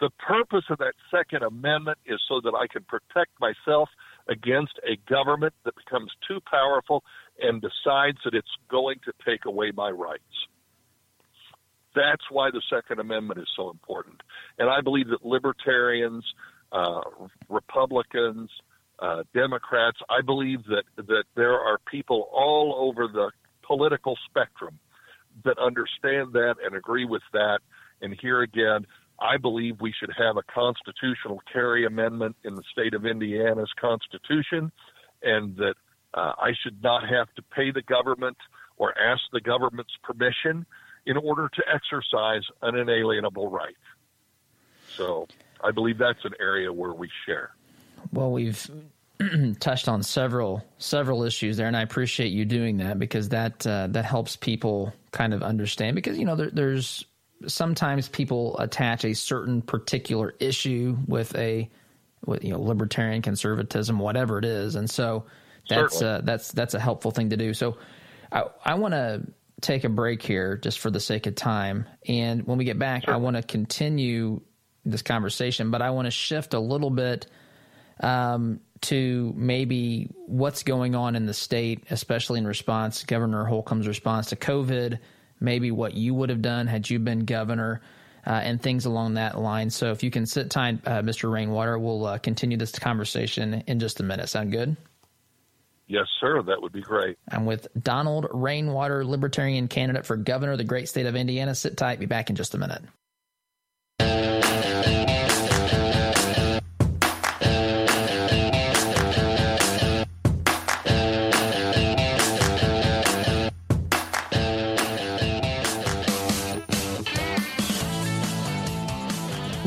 the 0.00 0.10
purpose 0.18 0.64
of 0.68 0.78
that 0.78 0.94
Second 1.10 1.44
Amendment 1.44 1.98
is 2.06 2.20
so 2.28 2.40
that 2.42 2.54
I 2.54 2.66
can 2.66 2.82
protect 2.84 3.30
myself 3.40 3.88
against 4.28 4.72
a 4.84 4.96
government 5.08 5.54
that 5.64 5.74
becomes 5.76 6.10
too 6.26 6.40
powerful 6.50 7.04
and 7.40 7.62
decides 7.62 8.18
that 8.24 8.34
it's 8.34 8.56
going 8.68 8.96
to 9.04 9.12
take 9.24 9.44
away 9.44 9.70
my 9.74 9.90
rights. 9.90 10.22
That's 11.94 12.24
why 12.30 12.50
the 12.50 12.62
Second 12.68 12.98
Amendment 12.98 13.38
is 13.38 13.48
so 13.54 13.70
important. 13.70 14.22
And 14.58 14.68
I 14.68 14.80
believe 14.80 15.08
that 15.08 15.24
libertarians, 15.24 16.24
uh, 16.72 17.02
Republicans, 17.48 18.50
uh, 19.02 19.24
Democrats, 19.34 19.98
I 20.08 20.22
believe 20.22 20.62
that, 20.64 20.84
that 20.96 21.24
there 21.34 21.58
are 21.58 21.78
people 21.90 22.28
all 22.32 22.88
over 22.88 23.08
the 23.08 23.32
political 23.66 24.16
spectrum 24.30 24.78
that 25.44 25.58
understand 25.58 26.32
that 26.34 26.54
and 26.64 26.76
agree 26.76 27.04
with 27.04 27.22
that. 27.32 27.58
And 28.00 28.16
here 28.20 28.42
again, 28.42 28.86
I 29.20 29.38
believe 29.38 29.80
we 29.80 29.92
should 29.98 30.12
have 30.16 30.36
a 30.36 30.42
constitutional 30.42 31.40
carry 31.52 31.84
amendment 31.84 32.36
in 32.44 32.54
the 32.54 32.62
state 32.70 32.94
of 32.94 33.04
Indiana's 33.04 33.72
constitution, 33.80 34.70
and 35.22 35.56
that 35.56 35.74
uh, 36.14 36.32
I 36.38 36.52
should 36.62 36.80
not 36.82 37.02
have 37.08 37.26
to 37.34 37.42
pay 37.42 37.72
the 37.72 37.82
government 37.82 38.36
or 38.76 38.96
ask 38.98 39.20
the 39.32 39.40
government's 39.40 39.92
permission 40.04 40.64
in 41.06 41.16
order 41.16 41.48
to 41.48 41.62
exercise 41.72 42.42
an 42.62 42.76
inalienable 42.76 43.50
right. 43.50 43.74
So 44.96 45.26
I 45.62 45.72
believe 45.72 45.98
that's 45.98 46.24
an 46.24 46.34
area 46.38 46.72
where 46.72 46.92
we 46.92 47.08
share. 47.26 47.50
Well, 48.12 48.32
we've 48.32 48.70
touched 49.60 49.88
on 49.88 50.02
several 50.02 50.64
several 50.78 51.22
issues 51.24 51.56
there, 51.56 51.66
and 51.66 51.76
I 51.76 51.82
appreciate 51.82 52.28
you 52.28 52.44
doing 52.44 52.78
that 52.78 52.98
because 52.98 53.28
that 53.30 53.66
uh, 53.66 53.88
that 53.88 54.04
helps 54.04 54.36
people 54.36 54.92
kind 55.10 55.34
of 55.34 55.42
understand. 55.42 55.94
Because 55.94 56.18
you 56.18 56.24
know, 56.24 56.36
there, 56.36 56.50
there's 56.50 57.04
sometimes 57.46 58.08
people 58.08 58.58
attach 58.58 59.04
a 59.04 59.14
certain 59.14 59.62
particular 59.62 60.34
issue 60.40 60.96
with 61.06 61.34
a 61.36 61.70
with 62.26 62.44
you 62.44 62.52
know 62.52 62.60
libertarian 62.60 63.22
conservatism, 63.22 63.98
whatever 63.98 64.38
it 64.38 64.44
is, 64.44 64.74
and 64.74 64.88
so 64.88 65.24
that's 65.68 66.02
uh, 66.02 66.20
that's 66.24 66.52
that's 66.52 66.74
a 66.74 66.80
helpful 66.80 67.10
thing 67.10 67.30
to 67.30 67.36
do. 67.36 67.54
So 67.54 67.76
I, 68.30 68.44
I 68.64 68.74
want 68.74 68.92
to 68.94 69.22
take 69.60 69.84
a 69.84 69.88
break 69.88 70.22
here 70.22 70.56
just 70.56 70.80
for 70.80 70.90
the 70.90 71.00
sake 71.00 71.26
of 71.26 71.34
time, 71.34 71.86
and 72.06 72.46
when 72.46 72.58
we 72.58 72.64
get 72.64 72.78
back. 72.78 73.08
I 73.08 73.16
want 73.16 73.36
to 73.36 73.42
continue 73.42 74.40
this 74.84 75.02
conversation, 75.02 75.70
but 75.70 75.82
I 75.82 75.90
want 75.90 76.06
to 76.06 76.10
shift 76.10 76.54
a 76.54 76.58
little 76.58 76.90
bit 76.90 77.26
um, 78.02 78.60
to 78.82 79.32
maybe 79.36 80.10
what's 80.26 80.62
going 80.62 80.94
on 80.94 81.16
in 81.16 81.26
the 81.26 81.34
state, 81.34 81.84
especially 81.90 82.38
in 82.38 82.46
response 82.46 83.04
Governor 83.04 83.44
Holcomb's 83.44 83.86
response 83.86 84.28
to 84.30 84.36
COVID 84.36 84.98
maybe 85.42 85.70
what 85.70 85.94
you 85.94 86.14
would 86.14 86.30
have 86.30 86.40
done 86.40 86.66
had 86.66 86.88
you 86.88 86.98
been 86.98 87.20
governor. 87.20 87.82
Uh, 88.24 88.34
and 88.34 88.62
things 88.62 88.86
along 88.86 89.14
that 89.14 89.36
line. 89.36 89.68
So 89.68 89.90
if 89.90 90.04
you 90.04 90.10
can 90.12 90.26
sit 90.26 90.48
tight, 90.48 90.78
uh, 90.86 91.02
Mr. 91.02 91.28
Rainwater, 91.28 91.76
we'll 91.76 92.06
uh, 92.06 92.18
continue 92.18 92.56
this 92.56 92.70
conversation 92.70 93.64
in 93.66 93.80
just 93.80 93.98
a 93.98 94.04
minute. 94.04 94.28
Sound 94.28 94.52
good? 94.52 94.76
Yes, 95.88 96.06
sir. 96.20 96.40
That 96.40 96.62
would 96.62 96.70
be 96.70 96.82
great. 96.82 97.18
I'm 97.28 97.46
with 97.46 97.66
Donald 97.82 98.28
Rainwater, 98.32 99.04
Libertarian 99.04 99.66
candidate 99.66 100.06
for 100.06 100.16
governor 100.16 100.52
of 100.52 100.58
the 100.58 100.62
great 100.62 100.88
state 100.88 101.06
of 101.06 101.16
Indiana. 101.16 101.52
Sit 101.52 101.76
tight. 101.76 101.98
Be 101.98 102.06
back 102.06 102.30
in 102.30 102.36
just 102.36 102.54
a 102.54 102.58
minute. 102.58 102.82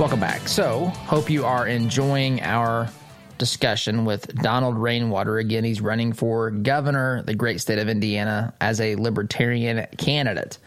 Welcome 0.05 0.19
back. 0.19 0.47
So, 0.47 0.85
hope 0.85 1.31
you 1.31 1.45
are 1.45 1.65
enjoying 1.65 2.39
our 2.43 2.91
discussion 3.39 4.05
with 4.05 4.27
Donald 4.35 4.77
Rainwater. 4.77 5.39
Again, 5.39 5.63
he's 5.63 5.81
running 5.81 6.13
for 6.13 6.51
governor 6.51 7.23
the 7.23 7.33
great 7.33 7.59
state 7.59 7.79
of 7.79 7.89
Indiana 7.89 8.53
as 8.61 8.79
a 8.79 8.97
libertarian 8.97 9.87
candidate. 9.97 10.59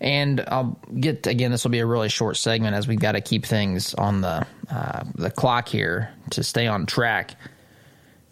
And 0.00 0.42
I'll 0.48 0.80
get 0.98 1.26
again. 1.26 1.50
This 1.50 1.62
will 1.62 1.72
be 1.72 1.80
a 1.80 1.84
really 1.84 2.08
short 2.08 2.38
segment 2.38 2.74
as 2.74 2.88
we've 2.88 2.98
got 2.98 3.12
to 3.12 3.20
keep 3.20 3.44
things 3.44 3.92
on 3.92 4.22
the 4.22 4.46
uh, 4.70 5.04
the 5.14 5.30
clock 5.30 5.68
here 5.68 6.10
to 6.30 6.42
stay 6.42 6.66
on 6.66 6.86
track 6.86 7.34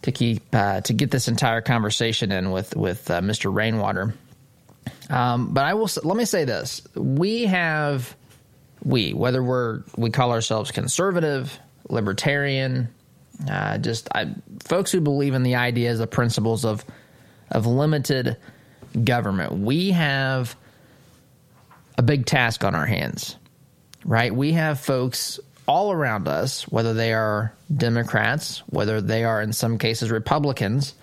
to 0.01 0.13
keep 0.13 0.43
uh, 0.55 0.81
to 0.81 0.95
get 0.95 1.11
this 1.11 1.29
entire 1.29 1.61
conversation 1.61 2.33
in 2.33 2.53
with 2.53 2.75
with 2.75 3.11
uh, 3.11 3.21
Mr. 3.21 3.55
Rainwater. 3.55 4.15
Um, 5.11 5.53
but 5.53 5.67
I 5.67 5.75
will 5.75 5.91
let 6.05 6.17
me 6.17 6.25
say 6.25 6.47
this: 6.47 6.81
we 6.95 7.45
have 7.45 8.17
we, 8.87 9.13
whether 9.13 9.43
we're 9.43 9.83
we 9.97 10.11
call 10.11 10.31
ourselves 10.31 10.71
conservative, 10.71 11.59
libertarian, 11.89 12.89
uh, 13.51 13.79
just 13.79 14.09
I, 14.15 14.35
folks 14.63 14.93
who 14.93 15.01
believe 15.01 15.35
in 15.35 15.43
the 15.43 15.57
ideas, 15.57 15.99
the 15.99 16.07
principles 16.07 16.65
of 16.65 16.85
of 17.51 17.67
limited 17.67 18.37
government, 19.03 19.53
we 19.53 19.91
have 19.91 20.57
a 21.99 22.03
big 22.03 22.27
task 22.27 22.63
on 22.63 22.77
our 22.77 22.87
hands, 22.87 23.37
right? 24.05 24.35
We 24.35 24.53
have 24.53 24.79
folks 24.79 25.41
all 25.67 25.91
around 25.91 26.29
us, 26.29 26.63
whether 26.69 26.95
they 26.95 27.13
are 27.13 27.53
Democrats, 27.75 28.63
whether 28.69 29.01
they 29.01 29.25
are 29.25 29.43
in 29.43 29.53
some 29.53 29.79
cases 29.79 30.13
Republicans, 30.13 30.95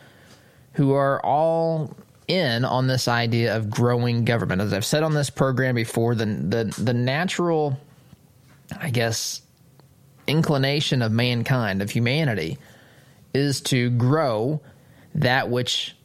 who 0.74 0.94
are 0.94 1.20
all 1.24 1.98
in 2.28 2.66
on 2.66 2.88
this 2.88 3.08
idea 3.08 3.56
of 3.56 3.70
growing 3.70 4.26
government. 4.26 4.62
As 4.62 4.74
I've 4.74 4.86
said 4.86 5.04
on 5.04 5.14
this 5.14 5.30
program 5.30 5.76
before, 5.76 6.16
the 6.16 6.26
the, 6.26 6.82
the 6.82 6.94
natural, 6.94 7.78
I 8.80 8.90
guess, 8.90 9.42
inclination 10.28 11.02
of 11.02 11.12
mankind, 11.12 11.82
of 11.82 11.90
humanity, 11.90 12.58
is 13.34 13.62
to 13.62 13.90
grow 13.92 14.62
that 15.16 15.50
which 15.50 15.96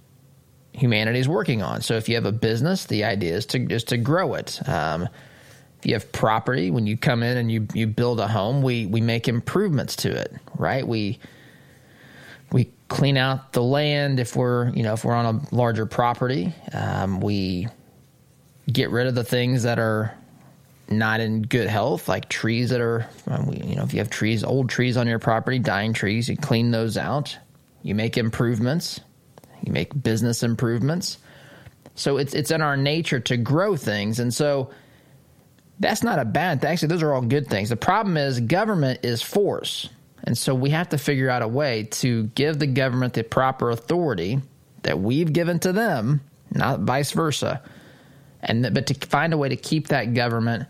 humanity 0.72 1.18
is 1.18 1.28
working 1.28 1.62
on. 1.62 1.80
So 1.82 1.94
if 1.94 2.08
you 2.08 2.14
have 2.14 2.26
a 2.26 2.32
business, 2.32 2.86
the 2.86 3.04
idea 3.04 3.34
is 3.34 3.46
to 3.46 3.58
is 3.72 3.84
to 3.84 3.96
grow 3.96 4.34
it. 4.34 4.60
Um, 4.68 5.08
if 5.78 5.86
you 5.86 5.94
have 5.94 6.10
property, 6.10 6.70
when 6.70 6.86
you 6.86 6.96
come 6.96 7.22
in 7.22 7.36
and 7.36 7.52
you 7.52 7.66
you 7.72 7.86
build 7.86 8.20
a 8.20 8.28
home, 8.28 8.62
we 8.62 8.86
we 8.86 9.00
make 9.00 9.28
improvements 9.28 9.96
to 9.96 10.10
it, 10.10 10.34
right? 10.56 10.86
We 10.86 11.18
clean 12.88 13.16
out 13.16 13.52
the 13.52 13.62
land 13.62 14.18
if 14.18 14.34
we're 14.34 14.70
you 14.70 14.82
know 14.82 14.94
if 14.94 15.04
we're 15.04 15.14
on 15.14 15.26
a 15.26 15.54
larger 15.54 15.86
property. 15.86 16.52
Um, 16.72 17.20
we 17.20 17.68
get 18.70 18.90
rid 18.90 19.06
of 19.06 19.14
the 19.14 19.24
things 19.24 19.62
that 19.62 19.78
are 19.78 20.14
not 20.90 21.20
in 21.20 21.42
good 21.42 21.68
health, 21.68 22.08
like 22.08 22.28
trees 22.28 22.70
that 22.70 22.80
are 22.80 23.06
you 23.50 23.76
know 23.76 23.84
if 23.84 23.92
you 23.92 23.98
have 23.98 24.10
trees, 24.10 24.42
old 24.42 24.70
trees 24.70 24.96
on 24.96 25.06
your 25.06 25.18
property, 25.18 25.58
dying 25.58 25.92
trees, 25.92 26.28
you 26.28 26.36
clean 26.36 26.70
those 26.70 26.96
out. 26.96 27.36
You 27.82 27.94
make 27.94 28.18
improvements. 28.18 29.00
You 29.62 29.72
make 29.72 30.02
business 30.02 30.42
improvements. 30.42 31.18
So 31.94 32.16
it's 32.16 32.34
it's 32.34 32.50
in 32.50 32.62
our 32.62 32.76
nature 32.76 33.20
to 33.20 33.36
grow 33.36 33.76
things, 33.76 34.20
and 34.20 34.32
so 34.32 34.70
that's 35.80 36.02
not 36.02 36.18
a 36.18 36.24
bad 36.24 36.60
thing. 36.60 36.70
Actually, 36.70 36.88
those 36.88 37.02
are 37.02 37.12
all 37.12 37.22
good 37.22 37.48
things. 37.48 37.68
The 37.68 37.76
problem 37.76 38.16
is 38.16 38.40
government 38.40 39.00
is 39.02 39.22
force. 39.22 39.88
And 40.28 40.36
so 40.36 40.54
we 40.54 40.68
have 40.70 40.90
to 40.90 40.98
figure 40.98 41.30
out 41.30 41.40
a 41.40 41.48
way 41.48 41.84
to 41.84 42.24
give 42.24 42.58
the 42.58 42.66
government 42.66 43.14
the 43.14 43.24
proper 43.24 43.70
authority 43.70 44.42
that 44.82 45.00
we've 45.00 45.32
given 45.32 45.58
to 45.60 45.72
them, 45.72 46.20
not 46.50 46.80
vice 46.80 47.12
versa. 47.12 47.62
And 48.42 48.74
but 48.74 48.88
to 48.88 49.06
find 49.06 49.32
a 49.32 49.38
way 49.38 49.48
to 49.48 49.56
keep 49.56 49.88
that 49.88 50.12
government 50.12 50.68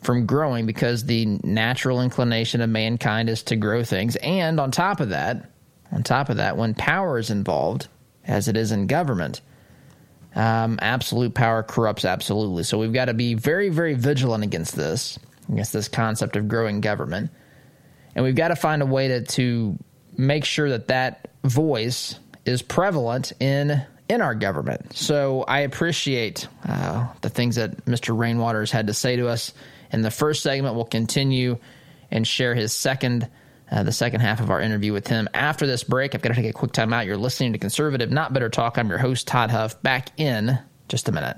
from 0.00 0.24
growing 0.24 0.64
because 0.64 1.04
the 1.04 1.26
natural 1.44 2.00
inclination 2.00 2.62
of 2.62 2.70
mankind 2.70 3.28
is 3.28 3.42
to 3.42 3.56
grow 3.56 3.84
things. 3.84 4.16
And 4.16 4.58
on 4.58 4.70
top 4.70 5.00
of 5.00 5.10
that, 5.10 5.50
on 5.92 6.02
top 6.02 6.30
of 6.30 6.38
that, 6.38 6.56
when 6.56 6.72
power 6.72 7.18
is 7.18 7.28
involved, 7.28 7.88
as 8.24 8.48
it 8.48 8.56
is 8.56 8.72
in 8.72 8.86
government, 8.86 9.42
um, 10.34 10.78
absolute 10.80 11.34
power 11.34 11.62
corrupts 11.62 12.06
absolutely. 12.06 12.62
So 12.62 12.78
we've 12.78 12.94
got 12.94 13.04
to 13.04 13.14
be 13.14 13.34
very, 13.34 13.68
very 13.68 13.92
vigilant 13.92 14.44
against 14.44 14.76
this, 14.76 15.18
against 15.52 15.74
this 15.74 15.88
concept 15.88 16.36
of 16.36 16.48
growing 16.48 16.80
government 16.80 17.30
and 18.14 18.24
we've 18.24 18.34
got 18.34 18.48
to 18.48 18.56
find 18.56 18.82
a 18.82 18.86
way 18.86 19.08
to, 19.08 19.22
to 19.22 19.78
make 20.16 20.44
sure 20.44 20.70
that 20.70 20.88
that 20.88 21.30
voice 21.44 22.18
is 22.44 22.62
prevalent 22.62 23.32
in 23.40 23.84
in 24.08 24.22
our 24.22 24.34
government. 24.34 24.96
So 24.96 25.42
I 25.42 25.60
appreciate 25.60 26.48
uh, 26.66 27.06
the 27.20 27.28
things 27.28 27.56
that 27.56 27.84
Mr. 27.84 28.16
Rainwater 28.16 28.60
has 28.60 28.70
had 28.70 28.86
to 28.86 28.94
say 28.94 29.16
to 29.16 29.28
us. 29.28 29.52
In 29.92 30.02
the 30.02 30.10
first 30.10 30.42
segment, 30.42 30.74
we'll 30.74 30.84
continue 30.84 31.58
and 32.10 32.26
share 32.26 32.54
his 32.54 32.72
second 32.72 33.28
uh, 33.70 33.82
the 33.82 33.92
second 33.92 34.20
half 34.20 34.40
of 34.40 34.50
our 34.50 34.62
interview 34.62 34.94
with 34.94 35.06
him. 35.06 35.28
After 35.34 35.66
this 35.66 35.84
break, 35.84 36.14
I've 36.14 36.22
got 36.22 36.30
to 36.30 36.34
take 36.34 36.48
a 36.48 36.54
quick 36.54 36.72
time 36.72 36.92
out. 36.94 37.04
You're 37.04 37.18
listening 37.18 37.52
to 37.52 37.58
Conservative 37.58 38.10
Not 38.10 38.32
Bitter 38.32 38.48
Talk. 38.48 38.78
I'm 38.78 38.88
your 38.88 38.96
host, 38.96 39.26
Todd 39.26 39.50
Huff. 39.50 39.82
Back 39.82 40.18
in 40.18 40.58
just 40.88 41.06
a 41.06 41.12
minute. 41.12 41.36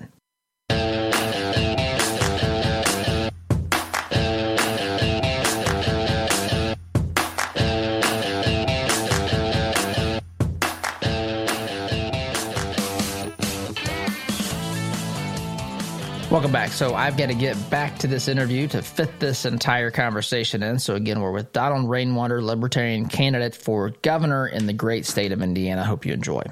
Welcome 16.40 16.53
back. 16.53 16.70
So 16.70 16.94
I've 16.94 17.18
got 17.18 17.26
to 17.26 17.35
get 17.35 17.68
back 17.68 17.98
to 17.98 18.07
this 18.07 18.26
interview 18.26 18.66
to 18.68 18.81
fit 18.81 19.20
this 19.20 19.44
entire 19.44 19.90
conversation 19.90 20.62
in. 20.62 20.79
So 20.79 20.94
again, 20.94 21.20
we're 21.20 21.33
with 21.33 21.53
Donald 21.53 21.90
Rainwater, 21.90 22.40
Libertarian 22.40 23.11
candidate 23.11 23.55
for 23.55 23.90
governor 23.90 24.46
in 24.46 24.64
the 24.64 24.72
great 24.72 25.05
state 25.05 25.33
of 25.33 25.42
Indiana. 25.42 25.85
Hope 25.85 26.07
you 26.07 26.14
enjoy. 26.14 26.42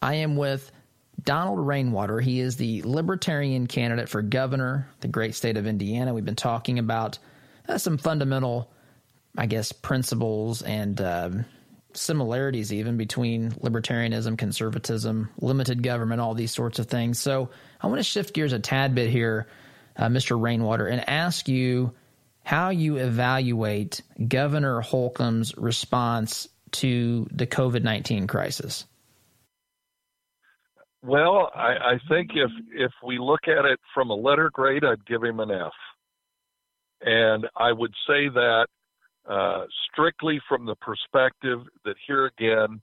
I 0.00 0.14
am 0.14 0.34
with 0.34 0.72
Donald 1.22 1.58
Rainwater. 1.58 2.20
He 2.20 2.40
is 2.40 2.56
the 2.56 2.80
Libertarian 2.86 3.66
candidate 3.66 4.08
for 4.08 4.22
governor, 4.22 4.88
the 5.00 5.08
great 5.08 5.34
state 5.34 5.58
of 5.58 5.66
Indiana. 5.66 6.14
We've 6.14 6.24
been 6.24 6.34
talking 6.34 6.78
about 6.78 7.18
uh, 7.68 7.76
some 7.76 7.98
fundamental, 7.98 8.72
I 9.36 9.44
guess, 9.44 9.72
principles 9.72 10.62
and 10.62 10.98
uh, 10.98 11.30
similarities 11.94 12.72
even 12.72 12.96
between 12.96 13.50
libertarianism, 13.52 14.38
conservatism, 14.38 15.30
limited 15.40 15.82
government, 15.82 16.20
all 16.20 16.34
these 16.34 16.52
sorts 16.52 16.78
of 16.78 16.86
things. 16.86 17.18
So 17.18 17.50
I 17.80 17.86
want 17.86 17.98
to 17.98 18.04
shift 18.04 18.34
gears 18.34 18.52
a 18.52 18.58
tad 18.58 18.94
bit 18.94 19.10
here, 19.10 19.46
uh, 19.96 20.06
Mr. 20.06 20.40
Rainwater, 20.40 20.86
and 20.86 21.08
ask 21.08 21.48
you 21.48 21.92
how 22.44 22.70
you 22.70 22.96
evaluate 22.96 24.02
Governor 24.26 24.80
Holcomb's 24.80 25.56
response 25.56 26.48
to 26.72 27.26
the 27.32 27.46
COVID 27.46 27.82
19 27.82 28.26
crisis. 28.26 28.86
Well, 31.02 31.50
I, 31.54 31.94
I 31.94 32.00
think 32.08 32.30
if 32.34 32.50
if 32.74 32.92
we 33.04 33.18
look 33.18 33.48
at 33.48 33.64
it 33.64 33.80
from 33.94 34.10
a 34.10 34.14
letter 34.14 34.50
grade, 34.52 34.84
I'd 34.84 35.06
give 35.06 35.22
him 35.22 35.40
an 35.40 35.50
F. 35.50 35.72
And 37.00 37.46
I 37.56 37.72
would 37.72 37.92
say 38.06 38.28
that 38.28 38.66
uh, 39.30 39.64
strictly 39.92 40.40
from 40.48 40.66
the 40.66 40.74
perspective 40.76 41.60
that 41.84 41.94
here 42.06 42.26
again, 42.26 42.80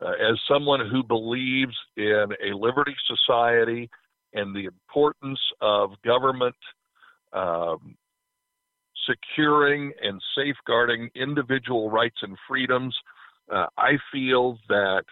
uh, 0.00 0.12
as 0.12 0.38
someone 0.48 0.88
who 0.88 1.02
believes 1.02 1.74
in 1.96 2.26
a 2.44 2.56
liberty 2.56 2.94
society 3.08 3.90
and 4.34 4.54
the 4.54 4.66
importance 4.66 5.40
of 5.60 5.90
government 6.04 6.54
um, 7.32 7.96
securing 9.08 9.92
and 10.00 10.22
safeguarding 10.36 11.10
individual 11.16 11.90
rights 11.90 12.18
and 12.22 12.36
freedoms, 12.48 12.96
uh, 13.52 13.66
I 13.76 13.98
feel 14.12 14.58
that 14.68 15.02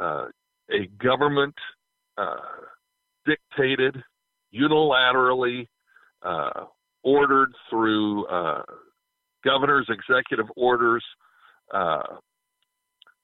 uh, 0.00 0.24
a 0.70 0.86
government 1.02 1.54
uh, 2.16 2.36
dictated, 3.26 4.02
unilaterally 4.54 5.68
ordered 7.02 7.52
through 7.68 8.24
governor's 9.44 9.88
executive 9.88 10.46
orders, 10.56 11.04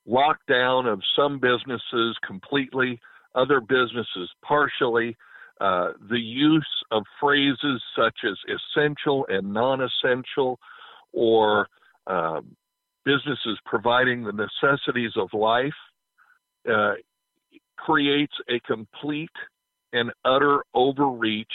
lockdown 0.09 0.91
of 0.91 1.01
some 1.17 1.39
businesses 1.39 2.17
completely, 2.27 3.01
other 3.35 3.61
businesses 3.61 4.29
partially, 4.43 5.17
uh, 5.61 5.89
the 6.09 6.19
use 6.19 6.67
of 6.91 7.03
phrases 7.21 7.83
such 7.97 8.17
as 8.25 8.37
essential 8.49 9.27
and 9.29 9.53
non 9.53 9.81
essential, 9.83 10.59
or 11.13 11.69
um, 12.07 12.57
businesses 13.05 13.59
providing 13.67 14.25
the 14.25 14.33
necessities 14.33 15.13
of 15.17 15.29
life, 15.35 15.73
uh, 16.71 16.95
creates 17.77 18.33
a 18.49 18.59
complete 18.61 19.29
and 19.93 20.11
utter 20.25 20.63
overreach 20.75 21.47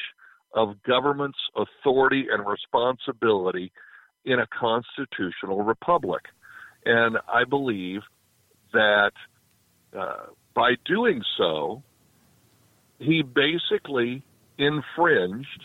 of 0.54 0.82
government's 0.84 1.38
authority 1.56 2.25
and 2.32 2.45
responsibility 2.45 3.71
in 4.25 4.39
a 4.39 4.47
constitutional 4.47 5.63
republic. 5.63 6.23
And 6.85 7.17
I 7.31 7.43
believe 7.43 8.01
that 8.73 9.11
uh, 9.97 10.27
by 10.53 10.75
doing 10.85 11.21
so, 11.38 11.83
he 12.99 13.21
basically 13.23 14.23
infringed 14.57 15.63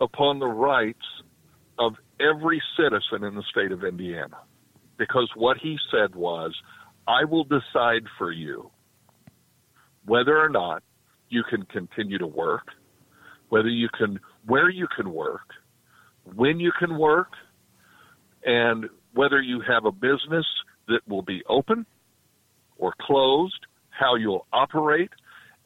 upon 0.00 0.38
the 0.38 0.46
rights 0.46 0.98
of 1.78 1.94
every 2.20 2.62
citizen 2.76 3.24
in 3.24 3.34
the 3.34 3.42
state 3.50 3.72
of 3.72 3.84
Indiana. 3.84 4.38
Because 4.98 5.30
what 5.34 5.58
he 5.58 5.76
said 5.90 6.14
was, 6.14 6.54
I 7.06 7.24
will 7.24 7.44
decide 7.44 8.04
for 8.18 8.32
you 8.32 8.70
whether 10.06 10.38
or 10.38 10.48
not 10.48 10.82
you 11.28 11.42
can 11.48 11.64
continue 11.66 12.18
to 12.18 12.26
work, 12.26 12.68
whether 13.48 13.68
you 13.68 13.88
can, 13.96 14.18
where 14.46 14.70
you 14.70 14.86
can 14.96 15.12
work, 15.12 15.48
when 16.34 16.58
you 16.58 16.72
can 16.78 16.98
work, 16.98 17.28
and 18.46 18.88
whether 19.12 19.42
you 19.42 19.60
have 19.60 19.84
a 19.84 19.92
business 19.92 20.46
that 20.88 21.00
will 21.06 21.22
be 21.22 21.42
open 21.48 21.84
or 22.78 22.94
closed, 23.00 23.66
how 23.90 24.14
you'll 24.14 24.46
operate. 24.52 25.10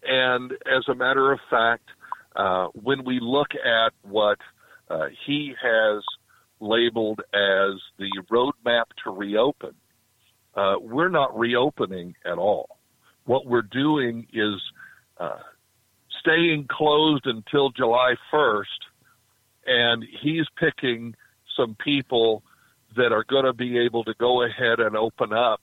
And 0.02 0.52
as 0.52 0.88
a 0.88 0.94
matter 0.94 1.30
of 1.30 1.38
fact, 1.50 1.84
uh, 2.34 2.68
when 2.68 3.04
we 3.04 3.18
look 3.20 3.48
at 3.54 3.92
what 4.02 4.38
uh, 4.88 5.08
he 5.26 5.52
has 5.60 6.02
labeled 6.58 7.20
as 7.34 7.80
the 7.98 8.10
roadmap 8.30 8.84
to 9.04 9.10
reopen, 9.10 9.74
uh, 10.54 10.76
we're 10.80 11.10
not 11.10 11.38
reopening 11.38 12.14
at 12.24 12.38
all. 12.38 12.78
What 13.24 13.46
we're 13.46 13.62
doing 13.62 14.26
is 14.32 14.54
uh, 15.18 15.38
staying 16.20 16.66
closed 16.70 17.26
until 17.26 17.70
July 17.70 18.14
1st, 18.32 18.64
and 19.66 20.04
he's 20.22 20.46
picking 20.58 21.14
some 21.56 21.76
people 21.84 22.42
that 22.96 23.12
are 23.12 23.24
going 23.24 23.44
to 23.44 23.52
be 23.52 23.78
able 23.78 24.04
to 24.04 24.14
go 24.18 24.42
ahead 24.42 24.80
and 24.80 24.96
open 24.96 25.32
up 25.32 25.60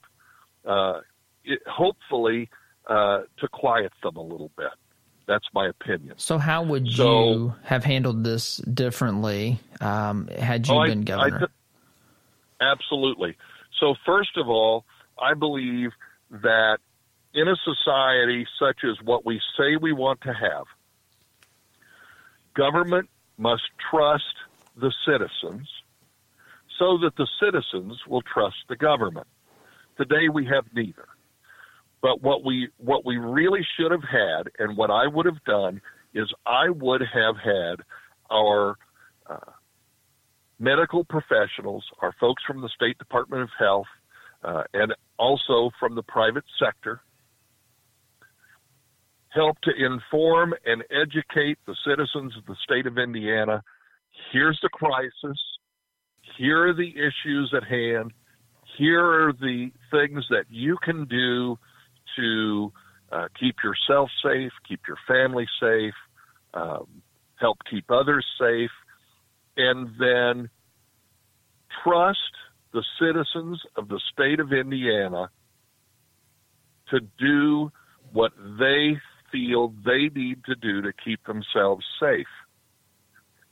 uh, 0.64 1.00
it, 1.44 1.60
hopefully 1.66 2.48
uh, 2.88 3.20
to 3.38 3.48
quiet 3.48 3.92
them 4.02 4.16
a 4.16 4.22
little 4.22 4.50
bit. 4.56 4.70
That's 5.26 5.44
my 5.52 5.68
opinion. 5.68 6.14
So, 6.16 6.38
how 6.38 6.62
would 6.62 6.88
so, 6.88 7.30
you 7.30 7.54
have 7.62 7.84
handled 7.84 8.24
this 8.24 8.56
differently 8.56 9.60
um, 9.80 10.28
had 10.28 10.66
you 10.66 10.74
oh, 10.74 10.86
been 10.86 11.02
governor? 11.02 11.48
absolutely. 12.60 13.36
So, 13.78 13.94
first 14.06 14.36
of 14.36 14.48
all, 14.48 14.84
I 15.20 15.34
believe 15.34 15.90
that 16.30 16.78
in 17.34 17.46
a 17.46 17.56
society 17.56 18.46
such 18.58 18.78
as 18.84 18.96
what 19.04 19.26
we 19.26 19.40
say 19.58 19.76
we 19.76 19.92
want 19.92 20.22
to 20.22 20.32
have, 20.32 20.64
government 22.54 23.10
must 23.36 23.62
trust 23.90 24.24
the 24.76 24.92
citizens 25.06 25.68
so 26.78 26.98
that 26.98 27.16
the 27.16 27.26
citizens 27.40 27.98
will 28.08 28.22
trust 28.22 28.56
the 28.68 28.76
government. 28.76 29.26
Today 29.96 30.28
we 30.32 30.46
have 30.46 30.64
neither. 30.74 31.08
But 32.00 32.22
what 32.22 32.44
we 32.44 32.68
what 32.78 33.04
we 33.04 33.16
really 33.16 33.66
should 33.76 33.90
have 33.90 34.04
had, 34.04 34.50
and 34.58 34.76
what 34.76 34.90
I 34.90 35.06
would 35.08 35.26
have 35.26 35.42
done, 35.44 35.80
is 36.14 36.32
I 36.46 36.70
would 36.70 37.00
have 37.00 37.36
had 37.36 37.84
our 38.30 38.76
uh, 39.28 39.52
medical 40.60 41.04
professionals, 41.04 41.84
our 42.00 42.14
folks 42.20 42.42
from 42.46 42.60
the 42.60 42.68
State 42.68 42.98
Department 42.98 43.42
of 43.42 43.48
Health, 43.58 43.86
uh, 44.44 44.62
and 44.74 44.94
also 45.18 45.70
from 45.80 45.96
the 45.96 46.02
private 46.02 46.44
sector, 46.62 47.00
help 49.30 49.58
to 49.62 49.70
inform 49.84 50.54
and 50.64 50.84
educate 50.90 51.58
the 51.66 51.76
citizens 51.84 52.36
of 52.36 52.46
the 52.46 52.56
state 52.62 52.86
of 52.86 52.96
Indiana. 52.98 53.62
Here's 54.32 54.58
the 54.62 54.68
crisis. 54.68 55.38
Here 56.38 56.68
are 56.68 56.72
the 56.72 56.90
issues 56.90 57.52
at 57.54 57.64
hand. 57.64 58.12
Here 58.78 59.04
are 59.04 59.32
the 59.32 59.72
things 59.90 60.24
that 60.30 60.44
you 60.48 60.76
can 60.84 61.06
do 61.06 61.58
to 62.16 62.72
uh, 63.10 63.26
keep 63.38 63.56
yourself 63.64 64.08
safe, 64.22 64.52
keep 64.68 64.80
your 64.86 64.98
family 65.08 65.46
safe, 65.60 65.94
um, 66.54 67.02
help 67.40 67.58
keep 67.68 67.90
others 67.90 68.24
safe, 68.40 68.70
and 69.56 69.88
then 69.98 70.48
trust 71.82 72.18
the 72.72 72.84
citizens 73.00 73.60
of 73.76 73.88
the 73.88 74.00
state 74.12 74.38
of 74.38 74.52
Indiana 74.52 75.30
to 76.90 77.00
do 77.18 77.72
what 78.12 78.30
they 78.60 78.96
feel 79.32 79.74
they 79.84 80.08
need 80.14 80.44
to 80.44 80.54
do 80.54 80.82
to 80.82 80.92
keep 81.04 81.18
themselves 81.26 81.84
safe. 81.98 82.26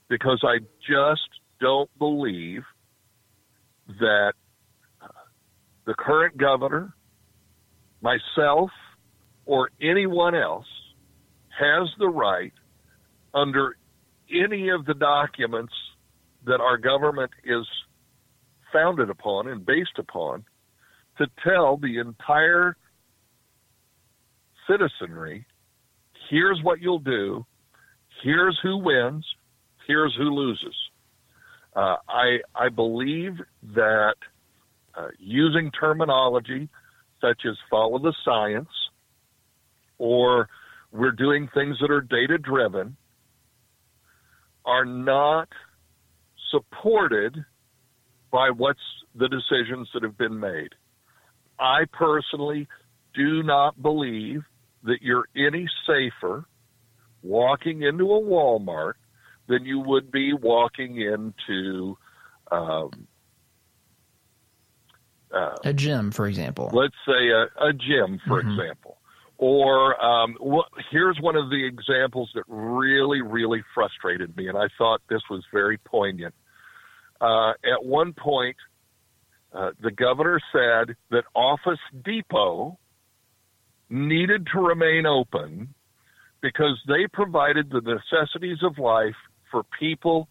Because 0.09 0.45
I 0.45 0.59
just 0.89 1.29
don't 1.61 1.91
believe 1.99 2.63
that 3.89 4.33
the 5.87 5.95
current 5.95 6.37
governor 6.37 6.95
myself, 8.01 8.71
or 9.47 9.71
anyone 9.81 10.35
else 10.35 10.67
has 11.59 11.89
the 11.99 12.09
right 12.09 12.53
under 13.35 13.77
any 14.31 14.69
of 14.69 14.85
the 14.87 14.95
documents 14.95 15.73
that 16.45 16.61
our 16.61 16.77
government 16.77 17.31
is 17.45 17.67
founded 18.73 19.11
upon 19.11 19.49
and 19.49 19.65
based 19.65 19.99
upon 19.99 20.45
to 21.19 21.27
tell 21.43 21.77
the 21.77 21.99
entire 21.99 22.77
citizenry 24.69 25.47
here's 26.29 26.61
what 26.63 26.81
you'll 26.81 26.99
do, 26.99 27.45
here's 28.23 28.59
who 28.63 28.79
wins, 28.79 29.25
here's 29.87 30.15
who 30.17 30.25
loses. 30.25 30.75
Uh, 31.77 31.97
I, 32.09 32.39
I 32.55 32.71
believe 32.71 33.35
that 33.75 34.15
uh, 34.95 35.09
using 35.19 35.71
terminology 35.79 36.71
such 37.21 37.43
as 37.47 37.55
follow 37.71 37.99
the 37.99 38.15
science 38.25 38.69
or 39.99 40.49
we're 40.91 41.13
doing 41.13 41.49
things 41.53 41.77
that 41.81 41.91
are 41.91 42.01
data 42.01 42.39
driven 42.39 42.97
are 44.65 44.87
not 44.87 45.49
supported 46.51 47.45
by 48.33 48.49
what's 48.49 48.81
the 49.15 49.29
decisions 49.29 49.89
that 49.93 50.03
have 50.03 50.17
been 50.17 50.41
made. 50.41 50.71
I 51.59 51.85
personally 51.93 52.69
do 53.15 53.43
not 53.43 53.81
believe 53.83 54.43
that 54.85 55.03
you're 55.03 55.29
any 55.37 55.67
safer 55.87 56.47
walking 57.23 57.83
into 57.83 58.05
a 58.05 58.21
Walmart 58.21 58.95
than 59.49 59.65
you 59.65 59.81
would 59.81 60.11
be 60.11 60.33
walking 60.33 61.01
into 61.01 61.97
um, 62.51 62.91
uh, 65.33 65.57
a 65.65 65.73
gym, 65.73 66.11
for 66.11 66.27
example. 66.27 66.71
Let's 66.73 66.95
say 67.07 67.31
a, 67.31 67.69
a 67.69 67.73
gym, 67.73 68.21
for 68.27 68.43
mm-hmm. 68.43 68.61
example. 68.61 68.99
Or 69.39 70.03
um, 70.03 70.37
here's 70.91 71.19
one 71.21 71.37
of 71.37 71.51
the 71.51 71.67
examples 71.67 72.31
that 72.35 72.45
really, 72.49 73.21
really 73.21 73.63
frustrated 73.75 74.35
me, 74.37 74.49
and 74.49 74.57
I 74.57 74.69
thought 74.79 75.03
this 75.11 75.21
was 75.29 75.45
very 75.53 75.77
poignant. 75.77 76.35
Uh, 77.21 77.51
at 77.51 77.85
one 77.85 78.15
point, 78.15 78.57
uh, 79.53 79.73
the 79.83 79.91
governor 79.91 80.41
said 80.53 80.97
that 81.11 81.25
Office 81.35 81.81
Depot 82.05 82.79
needed 83.91 84.49
to 84.53 84.61
remain 84.61 85.07
open 85.07 85.75
because 86.41 86.79
they 86.87 87.07
provided 87.13 87.71
the 87.71 87.81
necessities 87.81 88.59
of 88.63 88.79
life 88.79 89.15
for 89.57 89.65
people 89.79 90.29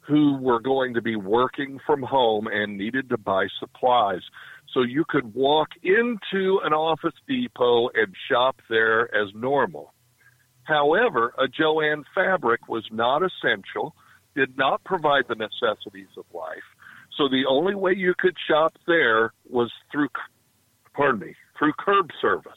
who 0.00 0.36
were 0.38 0.58
going 0.58 0.94
to 0.94 1.00
be 1.00 1.14
working 1.14 1.78
from 1.86 2.02
home 2.02 2.48
and 2.48 2.76
needed 2.76 3.08
to 3.08 3.16
buy 3.16 3.46
supplies. 3.60 4.22
So 4.72 4.82
you 4.82 5.04
could 5.08 5.32
walk 5.32 5.68
into 5.84 6.58
an 6.64 6.72
Office 6.72 7.14
Depot 7.28 7.88
and 7.94 8.12
shop 8.28 8.60
there 8.68 9.14
as 9.14 9.32
normal. 9.32 9.94
However, 10.64 11.32
a 11.38 11.46
Jo-Ann 11.46 12.02
fabric 12.16 12.66
was 12.66 12.84
not 12.90 13.22
essential, 13.22 13.94
did 14.34 14.58
not 14.58 14.82
provide 14.82 15.26
the 15.28 15.36
necessities 15.36 16.08
of 16.16 16.24
life. 16.34 16.66
So 17.16 17.28
the 17.28 17.44
only 17.48 17.76
way 17.76 17.92
you 17.96 18.14
could 18.18 18.34
shop 18.48 18.74
there 18.88 19.32
was 19.48 19.70
through, 19.92 20.08
pardon 20.94 21.20
me, 21.20 21.36
through 21.56 21.74
curb 21.78 22.08
service. 22.20 22.52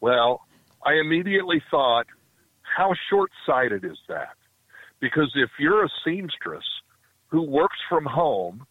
Well, 0.00 0.42
I 0.86 0.92
immediately 0.92 1.60
thought, 1.72 2.06
how 2.62 2.94
short 3.10 3.32
sighted 3.44 3.84
is 3.84 3.98
that? 4.08 4.36
Because 5.00 5.32
if 5.34 5.50
you're 5.58 5.84
a 5.84 5.88
seamstress 6.04 6.64
who 7.28 7.42
works 7.42 7.78
from 7.88 8.04
home, 8.04 8.66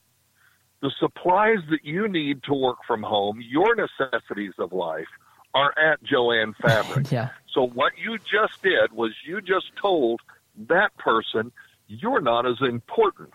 the 0.82 0.92
supplies 1.00 1.58
that 1.70 1.84
you 1.84 2.08
need 2.08 2.44
to 2.44 2.54
work 2.54 2.78
from 2.88 3.04
home, 3.04 3.42
your 3.42 3.76
necessities 3.76 4.54
of 4.60 4.72
life, 4.72 5.08
are 5.54 5.74
at 5.78 6.02
Jo-Ann 6.04 6.54
Fabric. 6.62 7.12
yeah. 7.12 7.30
So 7.54 7.68
what 7.68 7.94
you 7.98 8.18
just 8.20 8.62
did 8.62 8.92
was 8.94 9.12
you 9.26 9.42
just 9.42 9.72
told 9.82 10.22
that 10.68 10.96
person 10.98 11.52
you're 11.88 12.22
not 12.22 12.46
as 12.46 12.58
important 12.62 13.34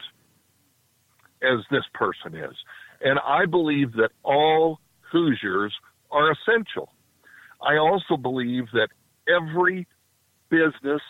as 1.42 1.60
this 1.70 1.84
person 1.92 2.34
is. 2.34 2.54
And 3.00 3.18
I 3.18 3.46
believe 3.46 3.92
that 3.94 4.10
all 4.22 4.78
Hoosiers 5.10 5.74
are 6.10 6.30
essential. 6.32 6.90
I 7.60 7.76
also 7.76 8.16
believe 8.16 8.66
that 8.72 8.88
every 9.28 9.86
business 10.48 11.02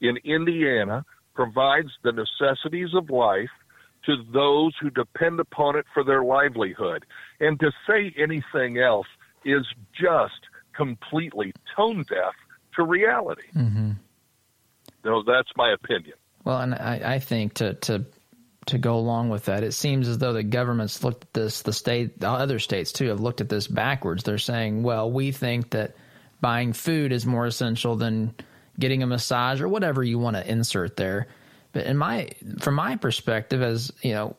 in 0.00 0.16
Indiana 0.24 1.04
provides 1.34 1.90
the 2.02 2.12
necessities 2.12 2.90
of 2.94 3.10
life 3.10 3.50
to 4.06 4.16
those 4.32 4.72
who 4.80 4.90
depend 4.90 5.40
upon 5.40 5.76
it 5.76 5.86
for 5.94 6.04
their 6.04 6.24
livelihood. 6.24 7.04
And 7.40 7.58
to 7.60 7.70
say 7.86 8.12
anything 8.18 8.78
else 8.78 9.06
is 9.44 9.66
just 9.92 10.48
completely 10.74 11.52
tone 11.76 12.04
deaf 12.08 12.34
to 12.76 12.84
reality. 12.84 13.48
Mm-hmm. 13.54 13.92
No, 15.04 15.22
that's 15.22 15.50
my 15.56 15.72
opinion. 15.72 16.14
Well, 16.44 16.58
and 16.58 16.74
I, 16.74 17.14
I 17.14 17.18
think 17.18 17.54
to, 17.54 17.74
to 17.74 18.04
to 18.66 18.78
go 18.78 18.94
along 18.94 19.28
with 19.28 19.46
that, 19.46 19.64
it 19.64 19.72
seems 19.72 20.06
as 20.06 20.18
though 20.18 20.32
the 20.32 20.42
government's 20.44 21.02
looked 21.02 21.24
at 21.24 21.32
this, 21.32 21.62
the 21.62 21.72
state, 21.72 22.20
the 22.20 22.28
other 22.28 22.60
states 22.60 22.92
too, 22.92 23.08
have 23.08 23.20
looked 23.20 23.40
at 23.40 23.48
this 23.48 23.66
backwards. 23.66 24.22
They're 24.22 24.38
saying, 24.38 24.84
well, 24.84 25.10
we 25.10 25.32
think 25.32 25.70
that 25.70 25.96
buying 26.40 26.72
food 26.72 27.12
is 27.12 27.26
more 27.26 27.44
essential 27.44 27.96
than 27.96 28.34
getting 28.78 29.02
a 29.02 29.06
massage 29.06 29.60
or 29.60 29.68
whatever 29.68 30.02
you 30.02 30.18
want 30.18 30.36
to 30.36 30.48
insert 30.48 30.96
there. 30.96 31.28
But 31.72 31.86
in 31.86 31.96
my, 31.96 32.30
from 32.60 32.74
my 32.74 32.96
perspective, 32.96 33.62
as 33.62 33.92
you 34.02 34.12
know, 34.12 34.36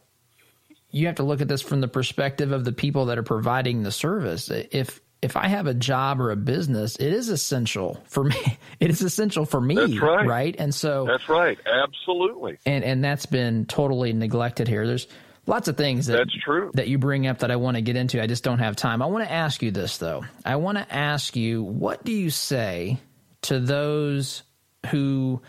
you 0.91 1.07
have 1.07 1.15
to 1.15 1.23
look 1.23 1.41
at 1.41 1.47
this 1.47 1.61
from 1.61 1.81
the 1.81 1.87
perspective 1.87 2.51
of 2.51 2.63
the 2.63 2.71
people 2.71 3.05
that 3.05 3.17
are 3.17 3.23
providing 3.23 3.83
the 3.83 3.91
service. 3.91 4.49
If 4.49 5.01
if 5.23 5.37
I 5.37 5.47
have 5.47 5.67
a 5.67 5.73
job 5.73 6.19
or 6.19 6.31
a 6.31 6.35
business, 6.35 6.97
it 6.97 7.13
is 7.13 7.29
essential 7.29 8.01
for 8.07 8.23
me. 8.23 8.35
It 8.79 8.89
is 8.89 9.01
essential 9.01 9.45
for 9.45 9.61
me, 9.61 9.75
that's 9.75 9.97
right. 10.01 10.27
right? 10.27 10.55
And 10.59 10.75
so 10.75 11.05
that's 11.05 11.29
right, 11.29 11.57
absolutely. 11.65 12.57
And 12.65 12.83
and 12.83 13.01
that's 13.01 13.25
been 13.25 13.65
totally 13.65 14.11
neglected 14.11 14.67
here. 14.67 14.85
There's 14.85 15.07
lots 15.45 15.69
of 15.69 15.77
things 15.77 16.07
that 16.07 16.17
that's 16.17 16.35
true 16.43 16.71
that 16.73 16.89
you 16.89 16.97
bring 16.97 17.25
up 17.25 17.39
that 17.39 17.51
I 17.51 17.55
want 17.55 17.75
to 17.75 17.81
get 17.81 17.95
into. 17.95 18.21
I 18.21 18.27
just 18.27 18.43
don't 18.43 18.59
have 18.59 18.75
time. 18.75 19.01
I 19.01 19.05
want 19.05 19.23
to 19.23 19.31
ask 19.31 19.61
you 19.61 19.71
this 19.71 19.99
though. 19.99 20.25
I 20.43 20.57
want 20.57 20.79
to 20.79 20.93
ask 20.93 21.37
you, 21.37 21.63
what 21.63 22.03
do 22.03 22.11
you 22.11 22.29
say 22.29 22.99
to 23.43 23.59
those 23.59 24.43
who 24.89 25.41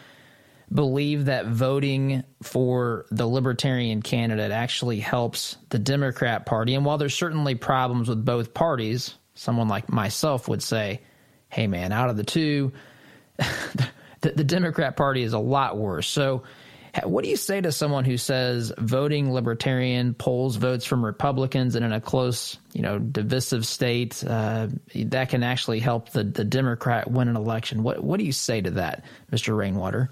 believe 0.73 1.27
that 1.27 1.47
voting 1.47 2.25
for 2.43 3.07
the 3.11 3.27
libertarian 3.27 4.03
candidate 4.03 4.51
actually 4.51 5.01
helps 5.01 5.57
the 5.71 5.79
Democrat 5.79 6.47
Party? 6.47 6.75
And 6.75 6.85
while 6.85 6.99
there's 6.99 7.15
certainly 7.15 7.55
problems 7.55 8.09
with 8.09 8.25
both 8.25 8.55
parties 8.55 9.15
someone 9.35 9.69
like 9.69 9.91
myself 9.91 10.49
would 10.49 10.63
say, 10.63 11.03
hey, 11.49 11.67
man, 11.67 11.93
out 11.93 12.09
of 12.09 12.17
the 12.17 12.25
two, 12.25 12.73
the, 13.37 14.31
the 14.31 14.45
Democrat 14.45 14.97
Party 14.97 15.23
is 15.23 15.33
a 15.33 15.39
lot 15.39 15.77
worse. 15.77 16.07
So, 16.07 16.45
what 17.03 17.25
do 17.25 17.31
you 17.31 17.37
say 17.37 17.61
to 17.61 17.73
someone 17.73 18.05
who 18.05 18.17
says 18.17 18.73
voting 18.79 19.33
libertarian 19.33 20.15
polls 20.15 20.57
votes 20.57 20.85
from 20.85 21.05
Republicans 21.05 21.75
and 21.75 21.85
in 21.85 21.93
a 21.93 22.01
close, 22.01 22.59
you 22.73 22.83
know, 22.83 22.99
divisive 22.99 23.67
state 23.67 24.23
uh, 24.27 24.69
that 24.95 25.29
can 25.29 25.43
actually 25.43 25.81
help 25.81 26.11
the, 26.11 26.23
the 26.23 26.45
Democrat 26.45 27.11
win 27.11 27.29
an 27.29 27.37
election? 27.37 27.83
What 27.83 28.05
what 28.05 28.19
do 28.19 28.25
you 28.25 28.33
say 28.33 28.61
to 28.61 28.71
that, 28.73 29.05
Mr. 29.33 29.57
Rainwater? 29.57 30.11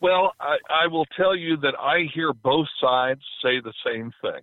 Well, 0.00 0.32
I, 0.40 0.56
I 0.68 0.86
will 0.88 1.06
tell 1.16 1.34
you 1.36 1.56
that 1.58 1.74
I 1.78 2.08
hear 2.12 2.32
both 2.32 2.66
sides 2.80 3.20
say 3.42 3.60
the 3.60 3.72
same 3.86 4.12
thing, 4.20 4.42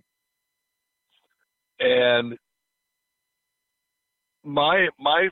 and 1.80 2.38
my 4.42 4.88
my 4.98 5.28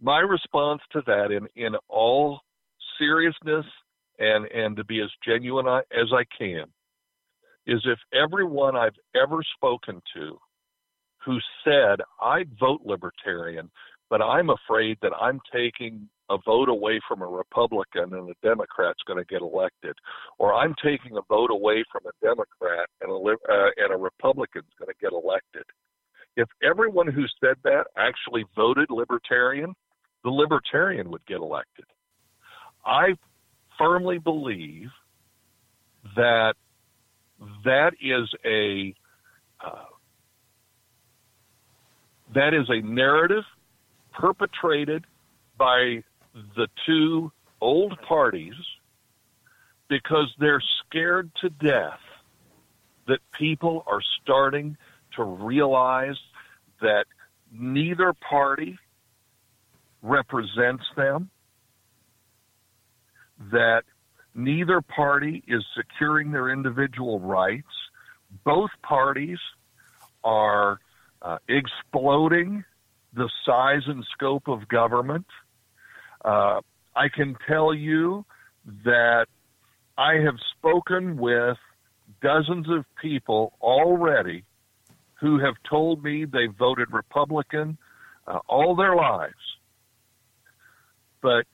my 0.00 0.20
response 0.20 0.82
to 0.92 1.02
that 1.06 1.32
in 1.32 1.48
in 1.56 1.74
all 1.88 2.40
seriousness 2.98 3.64
and 4.18 4.46
and 4.46 4.76
to 4.76 4.84
be 4.84 5.00
as 5.00 5.10
genuine 5.24 5.66
as 5.68 6.08
I 6.12 6.24
can 6.36 6.64
is 7.66 7.84
if 7.84 7.98
everyone 8.12 8.76
I've 8.76 8.96
ever 9.14 9.40
spoken 9.56 10.00
to 10.14 10.38
who 11.24 11.38
said 11.64 12.00
I'd 12.22 12.50
vote 12.58 12.80
libertarian 12.84 13.70
but 14.10 14.22
I'm 14.22 14.50
afraid 14.50 14.98
that 15.02 15.12
I'm 15.20 15.40
taking 15.52 16.08
a 16.30 16.38
vote 16.44 16.68
away 16.68 17.00
from 17.08 17.22
a 17.22 17.26
Republican 17.26 18.14
and 18.14 18.30
a 18.30 18.34
Democrat's 18.42 19.02
going 19.06 19.18
to 19.18 19.24
get 19.24 19.42
elected, 19.42 19.94
or 20.38 20.54
I'm 20.54 20.74
taking 20.82 21.16
a 21.16 21.22
vote 21.28 21.50
away 21.50 21.84
from 21.90 22.02
a 22.06 22.24
Democrat 22.24 22.88
and 23.00 23.10
a 23.10 23.14
uh, 23.14 23.70
and 23.78 23.92
a 23.92 23.96
Republican's 23.96 24.72
going 24.78 24.88
to 24.88 25.00
get 25.00 25.12
elected. 25.12 25.64
If 26.36 26.48
everyone 26.62 27.08
who 27.08 27.24
said 27.40 27.56
that 27.64 27.86
actually 27.96 28.44
voted 28.54 28.88
libertarian, 28.90 29.74
the 30.24 30.30
libertarian 30.30 31.10
would 31.10 31.24
get 31.26 31.38
elected. 31.38 31.86
I 32.84 33.14
firmly 33.78 34.18
believe 34.18 34.90
that 36.16 36.54
that 37.64 37.92
is 38.02 38.28
a 38.44 38.94
uh, 39.64 39.84
that 42.34 42.54
is 42.54 42.68
a 42.68 42.80
narrative 42.82 43.44
perpetrated 44.12 45.04
by 45.56 46.02
the 46.56 46.68
two 46.86 47.32
old 47.60 47.98
parties 48.06 48.54
because 49.88 50.32
they're 50.38 50.62
scared 50.86 51.30
to 51.40 51.48
death 51.48 51.98
that 53.06 53.18
people 53.38 53.84
are 53.86 54.02
starting 54.22 54.76
to 55.16 55.24
realize 55.24 56.16
that 56.80 57.06
neither 57.50 58.12
party 58.28 58.78
represents 60.02 60.84
them, 60.96 61.30
that 63.52 63.82
Neither 64.38 64.80
party 64.80 65.42
is 65.48 65.64
securing 65.76 66.30
their 66.30 66.48
individual 66.48 67.18
rights. 67.18 67.66
Both 68.44 68.70
parties 68.84 69.40
are 70.22 70.78
uh, 71.20 71.38
exploding 71.48 72.64
the 73.14 73.28
size 73.44 73.82
and 73.86 74.04
scope 74.12 74.46
of 74.46 74.68
government. 74.68 75.26
Uh, 76.24 76.60
I 76.94 77.08
can 77.12 77.36
tell 77.48 77.74
you 77.74 78.24
that 78.84 79.26
I 79.96 80.14
have 80.24 80.36
spoken 80.56 81.16
with 81.16 81.56
dozens 82.22 82.68
of 82.70 82.84
people 83.02 83.54
already 83.60 84.44
who 85.20 85.40
have 85.40 85.54
told 85.68 86.04
me 86.04 86.26
they 86.26 86.46
voted 86.46 86.92
Republican 86.92 87.76
uh, 88.28 88.38
all 88.46 88.76
their 88.76 88.94
lives, 88.94 89.34
but 91.20 91.44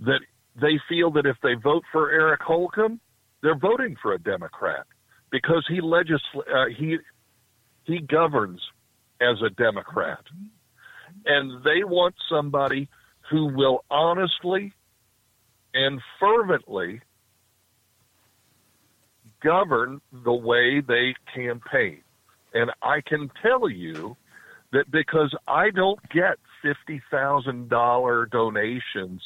that 0.00 0.20
they 0.60 0.78
feel 0.88 1.10
that 1.12 1.26
if 1.26 1.36
they 1.42 1.54
vote 1.54 1.84
for 1.92 2.10
Eric 2.10 2.40
Holcomb, 2.42 3.00
they're 3.42 3.58
voting 3.58 3.96
for 4.00 4.14
a 4.14 4.18
Democrat 4.18 4.86
because 5.30 5.64
he 5.68 5.80
legisl- 5.80 6.20
uh, 6.52 6.66
he 6.76 6.98
he 7.84 8.00
governs 8.00 8.60
as 9.20 9.40
a 9.42 9.50
Democrat, 9.50 10.24
and 11.24 11.62
they 11.62 11.84
want 11.84 12.14
somebody 12.28 12.88
who 13.30 13.46
will 13.46 13.84
honestly 13.90 14.72
and 15.74 16.00
fervently 16.18 17.00
govern 19.42 20.00
the 20.24 20.32
way 20.32 20.80
they 20.80 21.14
campaign. 21.34 22.00
And 22.54 22.70
I 22.82 23.00
can 23.02 23.30
tell 23.42 23.68
you 23.68 24.16
that 24.72 24.90
because 24.90 25.34
I 25.46 25.70
don't 25.70 26.00
get 26.08 26.38
$50,000 26.64 28.30
donations 28.30 29.22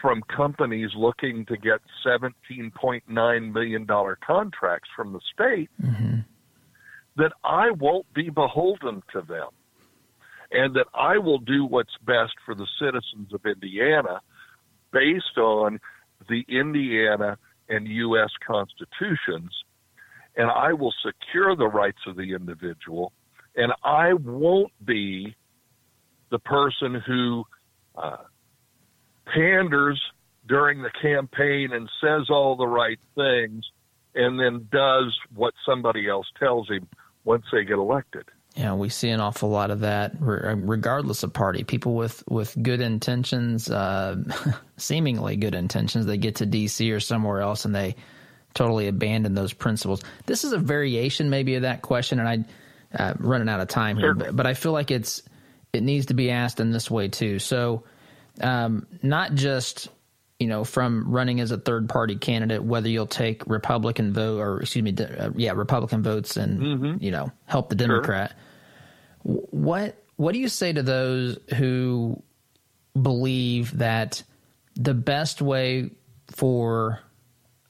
from 0.00 0.22
companies 0.22 0.90
looking 0.96 1.46
to 1.46 1.56
get 1.56 1.80
$17.9 2.04 3.52
million 3.52 3.86
contracts 4.26 4.88
from 4.94 5.12
the 5.12 5.20
state, 5.32 5.70
mm-hmm. 5.82 6.18
that 7.16 7.32
I 7.44 7.70
won't 7.70 8.12
be 8.14 8.30
beholden 8.30 9.02
to 9.12 9.22
them. 9.22 9.48
And 10.52 10.76
that 10.76 10.86
I 10.94 11.18
will 11.18 11.38
do 11.38 11.64
what's 11.64 11.96
best 12.06 12.34
for 12.44 12.54
the 12.54 12.68
citizens 12.78 13.34
of 13.34 13.40
Indiana 13.44 14.20
based 14.92 15.36
on 15.36 15.80
the 16.28 16.44
Indiana 16.48 17.36
and 17.68 17.88
U.S. 17.88 18.30
constitutions. 18.46 19.50
And 20.36 20.48
I 20.48 20.72
will 20.72 20.94
secure 21.04 21.56
the 21.56 21.66
rights 21.66 21.98
of 22.06 22.16
the 22.16 22.34
individual. 22.34 23.12
And 23.56 23.72
I 23.82 24.12
won't 24.12 24.72
be 24.84 25.34
the 26.30 26.38
person 26.38 27.02
who 27.06 27.44
uh, 27.96 28.18
panders 29.26 30.00
during 30.48 30.82
the 30.82 30.90
campaign 31.02 31.72
and 31.72 31.88
says 32.00 32.30
all 32.30 32.56
the 32.56 32.66
right 32.66 32.98
things 33.14 33.64
and 34.14 34.40
then 34.40 34.68
does 34.72 35.16
what 35.34 35.54
somebody 35.66 36.08
else 36.08 36.26
tells 36.38 36.68
him 36.68 36.86
once 37.24 37.44
they 37.52 37.64
get 37.64 37.76
elected. 37.78 38.24
Yeah, 38.54 38.72
we 38.72 38.88
see 38.88 39.10
an 39.10 39.20
awful 39.20 39.50
lot 39.50 39.70
of 39.70 39.80
that, 39.80 40.12
regardless 40.18 41.22
of 41.22 41.34
party. 41.34 41.62
People 41.62 41.94
with 41.94 42.24
with 42.26 42.56
good 42.62 42.80
intentions, 42.80 43.68
uh, 43.68 44.16
seemingly 44.78 45.36
good 45.36 45.54
intentions, 45.54 46.06
they 46.06 46.16
get 46.16 46.36
to 46.36 46.46
D.C. 46.46 46.90
or 46.90 47.00
somewhere 47.00 47.42
else 47.42 47.66
and 47.66 47.74
they 47.74 47.96
totally 48.54 48.88
abandon 48.88 49.34
those 49.34 49.52
principles. 49.52 50.02
This 50.24 50.42
is 50.44 50.52
a 50.52 50.58
variation, 50.58 51.28
maybe, 51.28 51.56
of 51.56 51.62
that 51.62 51.82
question, 51.82 52.18
and 52.18 52.28
I 52.28 52.44
uh, 52.98 53.14
running 53.18 53.50
out 53.50 53.60
of 53.60 53.68
time 53.68 53.98
here, 53.98 54.14
but, 54.14 54.34
but 54.34 54.46
I 54.46 54.54
feel 54.54 54.72
like 54.72 54.90
it's 54.90 55.22
it 55.74 55.82
needs 55.82 56.06
to 56.06 56.14
be 56.14 56.30
asked 56.30 56.58
in 56.58 56.70
this 56.70 56.90
way 56.90 57.08
too. 57.08 57.38
So 57.38 57.84
um, 58.40 58.86
not 59.02 59.34
just 59.34 59.88
you 60.38 60.46
know 60.46 60.64
from 60.64 61.10
running 61.10 61.40
as 61.40 61.50
a 61.50 61.58
third 61.58 61.88
party 61.88 62.16
candidate 62.16 62.62
whether 62.62 62.88
you'll 62.88 63.06
take 63.06 63.46
republican 63.46 64.12
vote 64.12 64.38
or 64.38 64.60
excuse 64.60 64.82
me 64.82 64.94
uh, 65.04 65.30
yeah 65.34 65.52
republican 65.52 66.02
votes 66.02 66.36
and 66.36 66.60
mm-hmm. 66.60 67.02
you 67.02 67.10
know 67.10 67.30
help 67.46 67.68
the 67.68 67.74
democrat 67.74 68.34
sure. 69.24 69.34
what 69.50 70.02
what 70.16 70.32
do 70.32 70.38
you 70.38 70.48
say 70.48 70.72
to 70.72 70.82
those 70.82 71.38
who 71.56 72.22
believe 73.00 73.78
that 73.78 74.22
the 74.74 74.94
best 74.94 75.40
way 75.40 75.90
for 76.30 77.00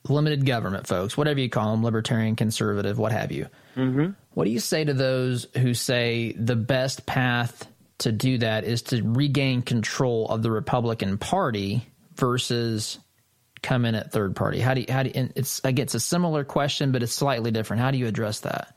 limited 0.08 0.46
government 0.46 0.86
folks 0.86 1.16
whatever 1.16 1.40
you 1.40 1.48
call 1.48 1.72
them 1.72 1.84
libertarian 1.84 2.36
conservative 2.36 2.98
what 2.98 3.12
have 3.12 3.30
you 3.30 3.48
mm-hmm. 3.76 4.10
what 4.34 4.44
do 4.44 4.50
you 4.50 4.60
say 4.60 4.84
to 4.84 4.94
those 4.94 5.46
who 5.58 5.74
say 5.74 6.32
the 6.32 6.56
best 6.56 7.06
path 7.06 7.68
to 7.98 8.12
do 8.12 8.38
that 8.38 8.64
is 8.64 8.82
to 8.82 9.02
regain 9.02 9.62
control 9.62 10.28
of 10.28 10.42
the 10.42 10.50
Republican 10.50 11.18
Party 11.18 11.86
versus 12.14 12.98
come 13.62 13.84
in 13.84 13.94
at 13.94 14.12
third 14.12 14.36
party. 14.36 14.60
How 14.60 14.74
do 14.74 14.82
you, 14.82 14.86
how 14.88 15.02
do 15.02 15.10
you, 15.14 15.30
it's 15.34 15.60
again 15.64 15.84
it's 15.84 15.94
a 15.94 16.00
similar 16.00 16.44
question, 16.44 16.92
but 16.92 17.02
it's 17.02 17.12
slightly 17.12 17.50
different. 17.50 17.82
How 17.82 17.90
do 17.90 17.98
you 17.98 18.06
address 18.06 18.40
that? 18.40 18.74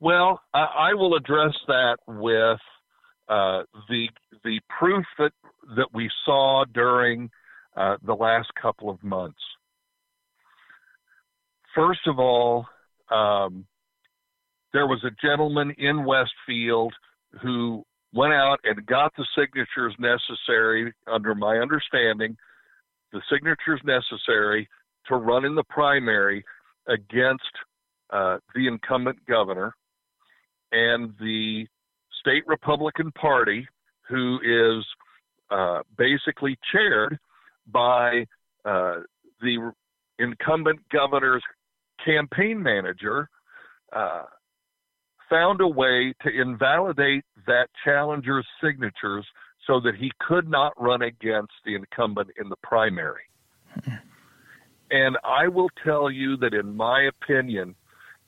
Well, 0.00 0.40
I, 0.54 0.90
I 0.90 0.94
will 0.94 1.16
address 1.16 1.54
that 1.66 1.96
with 2.06 2.60
uh, 3.28 3.62
the 3.88 4.08
the 4.44 4.60
proof 4.78 5.04
that 5.18 5.32
that 5.76 5.88
we 5.92 6.10
saw 6.24 6.64
during 6.72 7.30
uh, 7.76 7.96
the 8.04 8.14
last 8.14 8.48
couple 8.60 8.90
of 8.90 9.02
months. 9.02 9.40
First 11.74 12.06
of 12.06 12.18
all, 12.18 12.66
um, 13.10 13.66
there 14.72 14.86
was 14.86 15.04
a 15.04 15.10
gentleman 15.26 15.74
in 15.78 16.04
Westfield 16.04 16.94
who 17.42 17.84
went 18.18 18.32
out 18.32 18.58
and 18.64 18.84
got 18.86 19.12
the 19.16 19.24
signatures 19.38 19.94
necessary, 20.00 20.92
under 21.06 21.36
my 21.36 21.58
understanding, 21.58 22.36
the 23.12 23.22
signatures 23.32 23.80
necessary 23.84 24.68
to 25.06 25.14
run 25.14 25.44
in 25.44 25.54
the 25.54 25.62
primary 25.70 26.44
against 26.88 27.44
uh, 28.10 28.38
the 28.56 28.66
incumbent 28.66 29.24
governor 29.26 29.72
and 30.72 31.14
the 31.20 31.64
state 32.20 32.42
Republican 32.48 33.12
Party, 33.12 33.64
who 34.08 34.40
is 34.42 34.84
uh, 35.52 35.82
basically 35.96 36.58
chaired 36.72 37.16
by 37.68 38.26
uh, 38.64 38.96
the 39.40 39.72
incumbent 40.18 40.80
governor's 40.90 41.44
campaign 42.04 42.60
manager, 42.60 43.28
uh, 43.94 44.24
found 45.28 45.60
a 45.60 45.68
way 45.68 46.14
to 46.22 46.28
invalidate 46.30 47.24
that 47.46 47.68
challenger's 47.84 48.46
signatures 48.62 49.26
so 49.66 49.80
that 49.80 49.94
he 49.96 50.10
could 50.26 50.48
not 50.48 50.72
run 50.80 51.02
against 51.02 51.52
the 51.64 51.74
incumbent 51.74 52.30
in 52.40 52.48
the 52.48 52.56
primary. 52.62 53.22
And 54.90 55.18
I 55.22 55.48
will 55.48 55.68
tell 55.84 56.10
you 56.10 56.36
that, 56.38 56.54
in 56.54 56.74
my 56.74 57.02
opinion, 57.02 57.74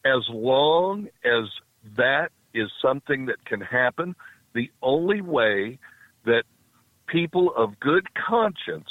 as 0.05 0.22
long 0.28 1.09
as 1.24 1.48
that 1.96 2.30
is 2.53 2.70
something 2.82 3.26
that 3.26 3.42
can 3.46 3.61
happen, 3.61 4.14
the 4.55 4.70
only 4.82 5.22
way 5.22 5.78
that 6.24 6.42
people 7.07 7.53
of 7.57 7.80
good 7.80 8.07
conscience 8.14 8.88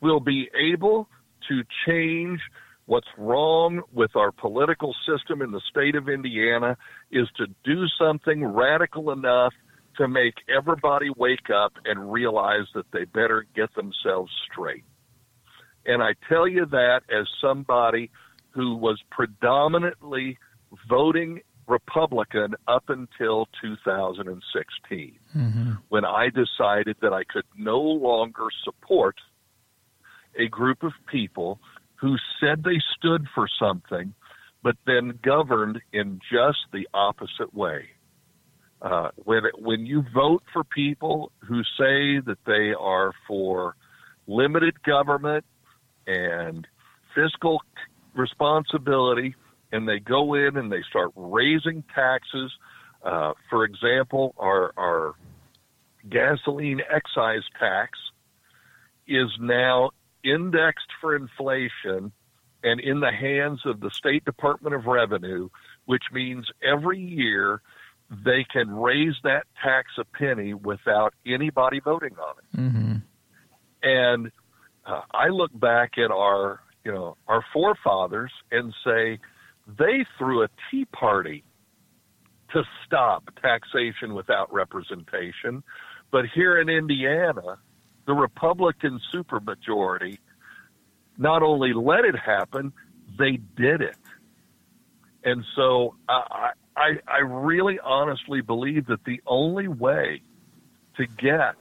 will 0.00 0.20
be 0.20 0.50
able 0.54 1.08
to 1.48 1.62
change 1.86 2.40
What's 2.90 3.06
wrong 3.16 3.82
with 3.92 4.16
our 4.16 4.32
political 4.32 4.96
system 5.06 5.42
in 5.42 5.52
the 5.52 5.60
state 5.70 5.94
of 5.94 6.08
Indiana 6.08 6.76
is 7.12 7.28
to 7.36 7.46
do 7.62 7.84
something 7.96 8.44
radical 8.44 9.12
enough 9.12 9.52
to 9.98 10.08
make 10.08 10.34
everybody 10.52 11.06
wake 11.16 11.50
up 11.54 11.74
and 11.84 12.12
realize 12.12 12.66
that 12.74 12.86
they 12.92 13.04
better 13.04 13.46
get 13.54 13.72
themselves 13.76 14.32
straight. 14.50 14.82
And 15.86 16.02
I 16.02 16.14
tell 16.28 16.48
you 16.48 16.66
that 16.66 17.02
as 17.16 17.28
somebody 17.40 18.10
who 18.48 18.74
was 18.74 19.00
predominantly 19.08 20.36
voting 20.88 21.42
Republican 21.68 22.56
up 22.66 22.88
until 22.88 23.46
2016, 23.62 25.18
mm-hmm. 25.36 25.72
when 25.90 26.04
I 26.04 26.26
decided 26.30 26.96
that 27.02 27.12
I 27.12 27.22
could 27.22 27.44
no 27.56 27.80
longer 27.80 28.48
support 28.64 29.14
a 30.36 30.48
group 30.48 30.82
of 30.82 30.92
people 31.10 31.60
who 32.00 32.16
said 32.40 32.64
they 32.64 32.80
stood 32.96 33.26
for 33.34 33.46
something, 33.60 34.14
but 34.62 34.76
then 34.86 35.18
governed 35.22 35.80
in 35.92 36.20
just 36.32 36.58
the 36.72 36.88
opposite 36.94 37.52
way. 37.54 37.88
Uh, 38.82 39.10
when 39.16 39.42
when 39.58 39.84
you 39.84 40.02
vote 40.14 40.42
for 40.52 40.64
people 40.64 41.30
who 41.46 41.62
say 41.78 42.20
that 42.24 42.38
they 42.46 42.72
are 42.78 43.12
for 43.28 43.76
limited 44.26 44.82
government 44.84 45.44
and 46.06 46.66
fiscal 47.14 47.60
responsibility, 48.14 49.34
and 49.70 49.86
they 49.86 49.98
go 49.98 50.34
in 50.34 50.56
and 50.56 50.72
they 50.72 50.82
start 50.88 51.10
raising 51.14 51.84
taxes, 51.94 52.50
uh, 53.04 53.32
for 53.50 53.64
example, 53.64 54.34
our 54.38 54.72
our 54.78 55.14
gasoline 56.08 56.80
excise 56.90 57.44
tax 57.58 57.98
is 59.06 59.28
now 59.38 59.90
indexed 60.24 60.88
for 61.00 61.16
inflation 61.16 62.12
and 62.62 62.80
in 62.80 63.00
the 63.00 63.12
hands 63.12 63.60
of 63.64 63.80
the 63.80 63.90
State 63.90 64.24
Department 64.24 64.74
of 64.74 64.86
Revenue, 64.86 65.48
which 65.86 66.04
means 66.12 66.46
every 66.62 67.00
year 67.00 67.62
they 68.10 68.44
can 68.52 68.70
raise 68.70 69.14
that 69.22 69.44
tax 69.62 69.92
a 69.98 70.04
penny 70.04 70.52
without 70.52 71.14
anybody 71.26 71.80
voting 71.80 72.16
on 72.18 72.34
it. 72.38 72.60
Mm-hmm. 72.60 72.96
And 73.82 74.30
uh, 74.84 75.02
I 75.12 75.28
look 75.28 75.58
back 75.58 75.92
at 75.96 76.10
our, 76.10 76.60
you 76.84 76.92
know, 76.92 77.16
our 77.28 77.44
forefathers 77.52 78.32
and 78.50 78.74
say 78.84 79.18
they 79.78 80.04
threw 80.18 80.42
a 80.42 80.48
tea 80.70 80.84
party 80.86 81.44
to 82.52 82.62
stop 82.84 83.24
taxation 83.40 84.14
without 84.14 84.52
representation. 84.52 85.62
But 86.10 86.24
here 86.34 86.60
in 86.60 86.68
Indiana, 86.68 87.58
the 88.06 88.14
Republican 88.14 89.00
supermajority 89.12 90.18
not 91.18 91.42
only 91.42 91.72
let 91.72 92.04
it 92.04 92.16
happen, 92.18 92.72
they 93.18 93.38
did 93.56 93.82
it. 93.82 93.96
And 95.22 95.44
so 95.54 95.94
I, 96.08 96.52
I, 96.76 96.92
I 97.06 97.18
really 97.18 97.78
honestly 97.84 98.40
believe 98.40 98.86
that 98.86 99.04
the 99.04 99.20
only 99.26 99.68
way 99.68 100.22
to 100.96 101.06
get 101.06 101.56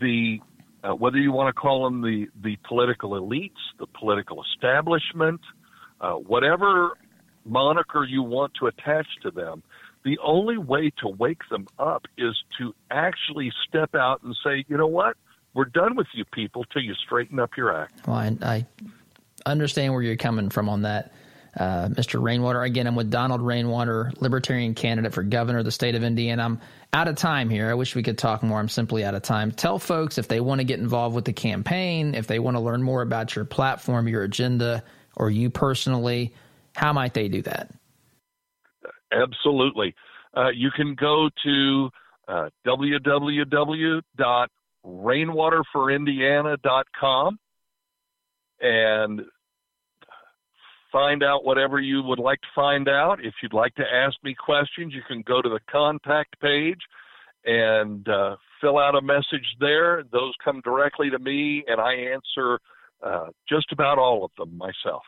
the 0.00 0.40
uh, 0.82 0.94
whether 0.94 1.16
you 1.16 1.32
want 1.32 1.54
to 1.54 1.58
call 1.58 1.84
them 1.84 2.02
the, 2.02 2.26
the 2.42 2.58
political 2.68 3.12
elites, 3.12 3.52
the 3.78 3.86
political 3.86 4.44
establishment, 4.52 5.40
uh, 6.00 6.12
whatever 6.12 6.90
moniker 7.46 8.04
you 8.04 8.22
want 8.22 8.52
to 8.60 8.66
attach 8.66 9.06
to 9.22 9.30
them, 9.30 9.62
the 10.04 10.18
only 10.22 10.58
way 10.58 10.90
to 10.98 11.08
wake 11.08 11.40
them 11.50 11.66
up 11.78 12.04
is 12.18 12.34
to 12.58 12.74
actually 12.90 13.50
step 13.66 13.94
out 13.94 14.22
and 14.22 14.36
say, 14.44 14.64
you 14.68 14.76
know 14.76 14.86
what? 14.86 15.16
We're 15.54 15.66
done 15.66 15.96
with 15.96 16.08
you 16.12 16.24
people 16.32 16.64
till 16.72 16.82
you 16.82 16.94
straighten 16.94 17.38
up 17.38 17.50
your 17.56 17.74
act. 17.76 18.06
Well, 18.06 18.16
I, 18.16 18.36
I 18.42 18.66
understand 19.46 19.92
where 19.92 20.02
you're 20.02 20.16
coming 20.16 20.50
from 20.50 20.68
on 20.68 20.82
that. 20.82 21.12
Uh, 21.56 21.86
Mr. 21.86 22.20
Rainwater. 22.20 22.62
Again, 22.62 22.88
I'm 22.88 22.96
with 22.96 23.10
Donald 23.10 23.40
Rainwater, 23.40 24.12
Libertarian 24.18 24.74
candidate 24.74 25.14
for 25.14 25.22
governor 25.22 25.60
of 25.60 25.64
the 25.64 25.70
state 25.70 25.94
of 25.94 26.02
Indiana. 26.02 26.42
I'm 26.42 26.60
out 26.92 27.06
of 27.06 27.14
time 27.14 27.48
here. 27.48 27.70
I 27.70 27.74
wish 27.74 27.94
we 27.94 28.02
could 28.02 28.18
talk 28.18 28.42
more. 28.42 28.58
I'm 28.58 28.68
simply 28.68 29.04
out 29.04 29.14
of 29.14 29.22
time. 29.22 29.52
Tell 29.52 29.78
folks 29.78 30.18
if 30.18 30.26
they 30.26 30.40
want 30.40 30.58
to 30.58 30.64
get 30.64 30.80
involved 30.80 31.14
with 31.14 31.24
the 31.24 31.32
campaign, 31.32 32.16
if 32.16 32.26
they 32.26 32.40
want 32.40 32.56
to 32.56 32.60
learn 32.60 32.82
more 32.82 33.02
about 33.02 33.36
your 33.36 33.44
platform, 33.44 34.08
your 34.08 34.24
agenda, 34.24 34.82
or 35.14 35.30
you 35.30 35.48
personally, 35.48 36.34
how 36.74 36.92
might 36.92 37.14
they 37.14 37.28
do 37.28 37.42
that? 37.42 37.72
Absolutely. 39.12 39.94
Uh, 40.36 40.48
you 40.48 40.72
can 40.72 40.96
go 40.96 41.30
to 41.44 41.90
uh, 42.26 42.48
www.rainwaterforindiana.com 44.84 47.38
and 48.60 49.22
find 50.92 51.22
out 51.22 51.44
whatever 51.44 51.80
you 51.80 52.02
would 52.02 52.18
like 52.18 52.40
to 52.40 52.48
find 52.54 52.88
out. 52.88 53.22
If 53.22 53.34
you'd 53.42 53.52
like 53.52 53.74
to 53.74 53.82
ask 53.82 54.16
me 54.22 54.34
questions, 54.34 54.94
you 54.94 55.02
can 55.06 55.20
go 55.22 55.42
to 55.42 55.48
the 55.48 55.60
contact 55.70 56.40
page 56.40 56.80
and 57.44 58.08
uh, 58.08 58.36
fill 58.60 58.78
out 58.78 58.94
a 58.94 59.02
message 59.02 59.56
there. 59.60 60.04
Those 60.12 60.32
come 60.42 60.60
directly 60.64 61.10
to 61.10 61.18
me, 61.18 61.64
and 61.66 61.80
I 61.80 61.94
answer 61.94 62.58
uh, 63.02 63.26
just 63.48 63.72
about 63.72 63.98
all 63.98 64.24
of 64.24 64.30
them 64.38 64.56
myself. 64.56 65.02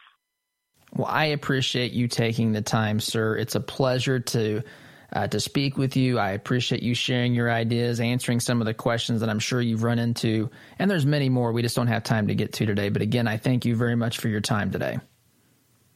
Well, 0.93 1.09
I 1.09 1.27
appreciate 1.27 1.93
you 1.93 2.09
taking 2.09 2.51
the 2.53 2.63
time, 2.63 3.01
sir. 3.01 3.37
It's 3.37 3.55
a 3.55 3.61
pleasure 3.61 4.19
to 4.21 4.63
uh, 5.13 5.27
to 5.29 5.41
speak 5.41 5.77
with 5.77 5.97
you. 5.97 6.19
I 6.19 6.31
appreciate 6.31 6.83
you 6.83 6.95
sharing 6.95 7.35
your 7.35 7.51
ideas, 7.51 8.01
answering 8.01 8.41
some 8.41 8.61
of 8.61 8.67
the 8.67 8.75
questions 8.75 9.21
that 9.21 9.29
I'm 9.29 9.39
sure 9.39 9.61
you've 9.61 9.83
run 9.83 9.99
into, 9.99 10.51
and 10.79 10.91
there's 10.91 11.07
many 11.07 11.29
more 11.29 11.53
we 11.53 11.63
just 11.63 11.77
don't 11.77 11.87
have 11.87 12.03
time 12.03 12.29
to 12.29 12.35
get 12.35 12.55
to 12.55 12.67
today. 12.67 12.89
But 12.89 13.03
again, 13.03 13.29
I 13.29 13.37
thank 13.37 13.65
you 13.65 13.77
very 13.77 13.97
much 13.97 14.19
for 14.19 14.29
your 14.29 14.41
time 14.41 14.71
today. 14.71 14.99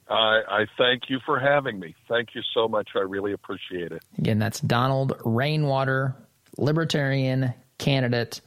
I, 0.08 0.40
I 0.48 0.66
thank 0.76 1.08
you 1.08 1.20
for 1.24 1.38
having 1.38 1.78
me. 1.78 1.94
Thank 2.08 2.34
you 2.34 2.42
so 2.52 2.66
much. 2.66 2.90
I 2.96 3.00
really 3.00 3.32
appreciate 3.32 3.92
it. 3.92 4.02
Again, 4.18 4.38
that's 4.40 4.60
Donald 4.60 5.20
Rainwater, 5.24 6.16
Libertarian 6.58 7.54
candidate 7.78 8.40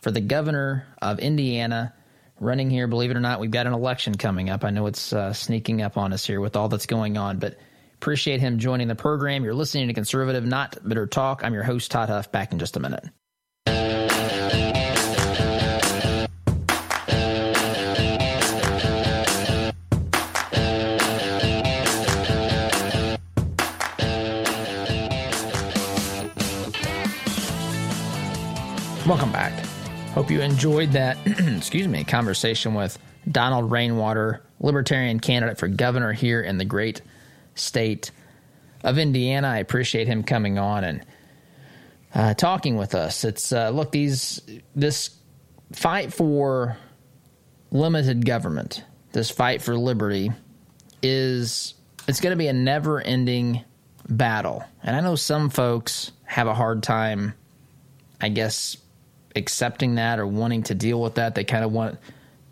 for 0.00 0.10
the 0.10 0.22
governor 0.22 0.86
of 1.02 1.18
Indiana 1.18 1.92
running 2.40 2.70
here. 2.70 2.86
Believe 2.86 3.10
it 3.10 3.16
or 3.16 3.20
not, 3.20 3.40
we've 3.40 3.50
got 3.50 3.66
an 3.66 3.74
election 3.74 4.16
coming 4.16 4.50
up. 4.50 4.64
I 4.64 4.70
know 4.70 4.86
it's 4.86 5.12
uh, 5.12 5.32
sneaking 5.32 5.82
up 5.82 5.98
on 5.98 6.12
us 6.12 6.26
here 6.26 6.40
with 6.40 6.56
all 6.56 6.68
that's 6.68 6.86
going 6.86 7.16
on, 7.18 7.38
but 7.38 7.58
appreciate 8.04 8.38
him 8.38 8.58
joining 8.58 8.86
the 8.86 8.94
program. 8.94 9.44
You're 9.44 9.54
listening 9.54 9.88
to 9.88 9.94
Conservative 9.94 10.44
Not 10.44 10.76
Bitter 10.86 11.06
Talk. 11.06 11.42
I'm 11.42 11.54
your 11.54 11.62
host, 11.62 11.90
Todd 11.90 12.10
Huff. 12.10 12.30
Back 12.30 12.52
in 12.52 12.58
just 12.58 12.76
a 12.76 12.80
minute. 12.80 13.02
Welcome 29.06 29.32
back. 29.32 29.58
Hope 30.10 30.30
you 30.30 30.42
enjoyed 30.42 30.92
that, 30.92 31.16
excuse 31.56 31.88
me, 31.88 32.04
conversation 32.04 32.74
with 32.74 32.98
Donald 33.32 33.70
Rainwater, 33.70 34.42
Libertarian 34.60 35.20
candidate 35.20 35.56
for 35.56 35.68
governor 35.68 36.12
here 36.12 36.42
in 36.42 36.58
the 36.58 36.66
great 36.66 37.00
state 37.54 38.10
of 38.82 38.98
Indiana. 38.98 39.48
I 39.48 39.58
appreciate 39.58 40.06
him 40.06 40.22
coming 40.22 40.58
on 40.58 40.84
and 40.84 41.06
uh, 42.14 42.34
talking 42.34 42.76
with 42.76 42.94
us. 42.94 43.24
It's 43.24 43.52
uh, 43.52 43.70
look 43.70 43.90
these 43.90 44.40
this 44.74 45.16
fight 45.72 46.12
for 46.12 46.76
limited 47.70 48.24
government, 48.24 48.84
this 49.12 49.30
fight 49.30 49.62
for 49.62 49.76
liberty, 49.76 50.30
is 51.02 51.74
it's 52.06 52.20
going 52.20 52.32
to 52.32 52.36
be 52.36 52.48
a 52.48 52.52
never-ending 52.52 53.64
battle, 54.08 54.62
and 54.82 54.94
I 54.94 55.00
know 55.00 55.16
some 55.16 55.50
folks 55.50 56.12
have 56.24 56.46
a 56.46 56.54
hard 56.54 56.82
time, 56.82 57.34
I 58.20 58.28
guess, 58.28 58.76
accepting 59.34 59.96
that 59.96 60.18
or 60.18 60.26
wanting 60.26 60.62
to 60.64 60.74
deal 60.74 61.00
with 61.00 61.14
that. 61.14 61.34
They 61.34 61.44
kind 61.44 61.64
of 61.64 61.72
want 61.72 61.98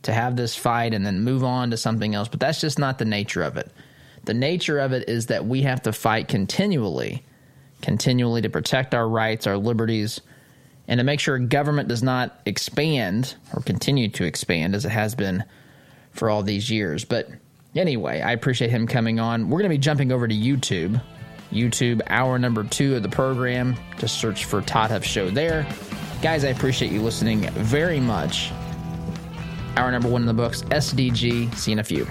to 0.02 0.12
have 0.12 0.34
this 0.34 0.56
fight 0.56 0.94
and 0.94 1.06
then 1.06 1.22
move 1.22 1.44
on 1.44 1.70
to 1.70 1.76
something 1.76 2.14
else, 2.14 2.28
but 2.28 2.40
that's 2.40 2.60
just 2.60 2.78
not 2.78 2.98
the 2.98 3.04
nature 3.04 3.42
of 3.42 3.56
it. 3.56 3.70
The 4.24 4.34
nature 4.34 4.78
of 4.78 4.92
it 4.92 5.08
is 5.08 5.26
that 5.26 5.46
we 5.46 5.62
have 5.62 5.82
to 5.82 5.92
fight 5.92 6.28
continually, 6.28 7.24
continually 7.80 8.42
to 8.42 8.50
protect 8.50 8.94
our 8.94 9.08
rights, 9.08 9.46
our 9.46 9.56
liberties, 9.56 10.20
and 10.88 10.98
to 10.98 11.04
make 11.04 11.20
sure 11.20 11.38
government 11.38 11.88
does 11.88 12.02
not 12.02 12.40
expand 12.46 13.34
or 13.54 13.62
continue 13.62 14.08
to 14.10 14.24
expand 14.24 14.74
as 14.74 14.84
it 14.84 14.90
has 14.90 15.14
been 15.14 15.44
for 16.12 16.30
all 16.30 16.42
these 16.42 16.70
years. 16.70 17.04
But 17.04 17.30
anyway, 17.74 18.20
I 18.20 18.32
appreciate 18.32 18.70
him 18.70 18.86
coming 18.86 19.18
on. 19.18 19.48
We're 19.48 19.58
going 19.58 19.70
to 19.70 19.76
be 19.76 19.78
jumping 19.78 20.12
over 20.12 20.28
to 20.28 20.34
YouTube. 20.34 21.00
YouTube, 21.50 22.00
hour 22.06 22.38
number 22.38 22.64
two 22.64 22.96
of 22.96 23.02
the 23.02 23.08
program. 23.08 23.76
Just 23.98 24.20
search 24.20 24.46
for 24.46 24.62
Todd 24.62 24.90
Huff 24.90 25.04
Show 25.04 25.30
there. 25.30 25.66
Guys, 26.22 26.44
I 26.44 26.48
appreciate 26.48 26.92
you 26.92 27.02
listening 27.02 27.48
very 27.50 28.00
much. 28.00 28.50
Hour 29.76 29.90
number 29.90 30.08
one 30.08 30.22
in 30.22 30.26
the 30.26 30.34
books, 30.34 30.62
SDG. 30.62 31.54
See 31.54 31.70
you 31.70 31.74
in 31.74 31.78
a 31.78 31.84
few. 31.84 32.06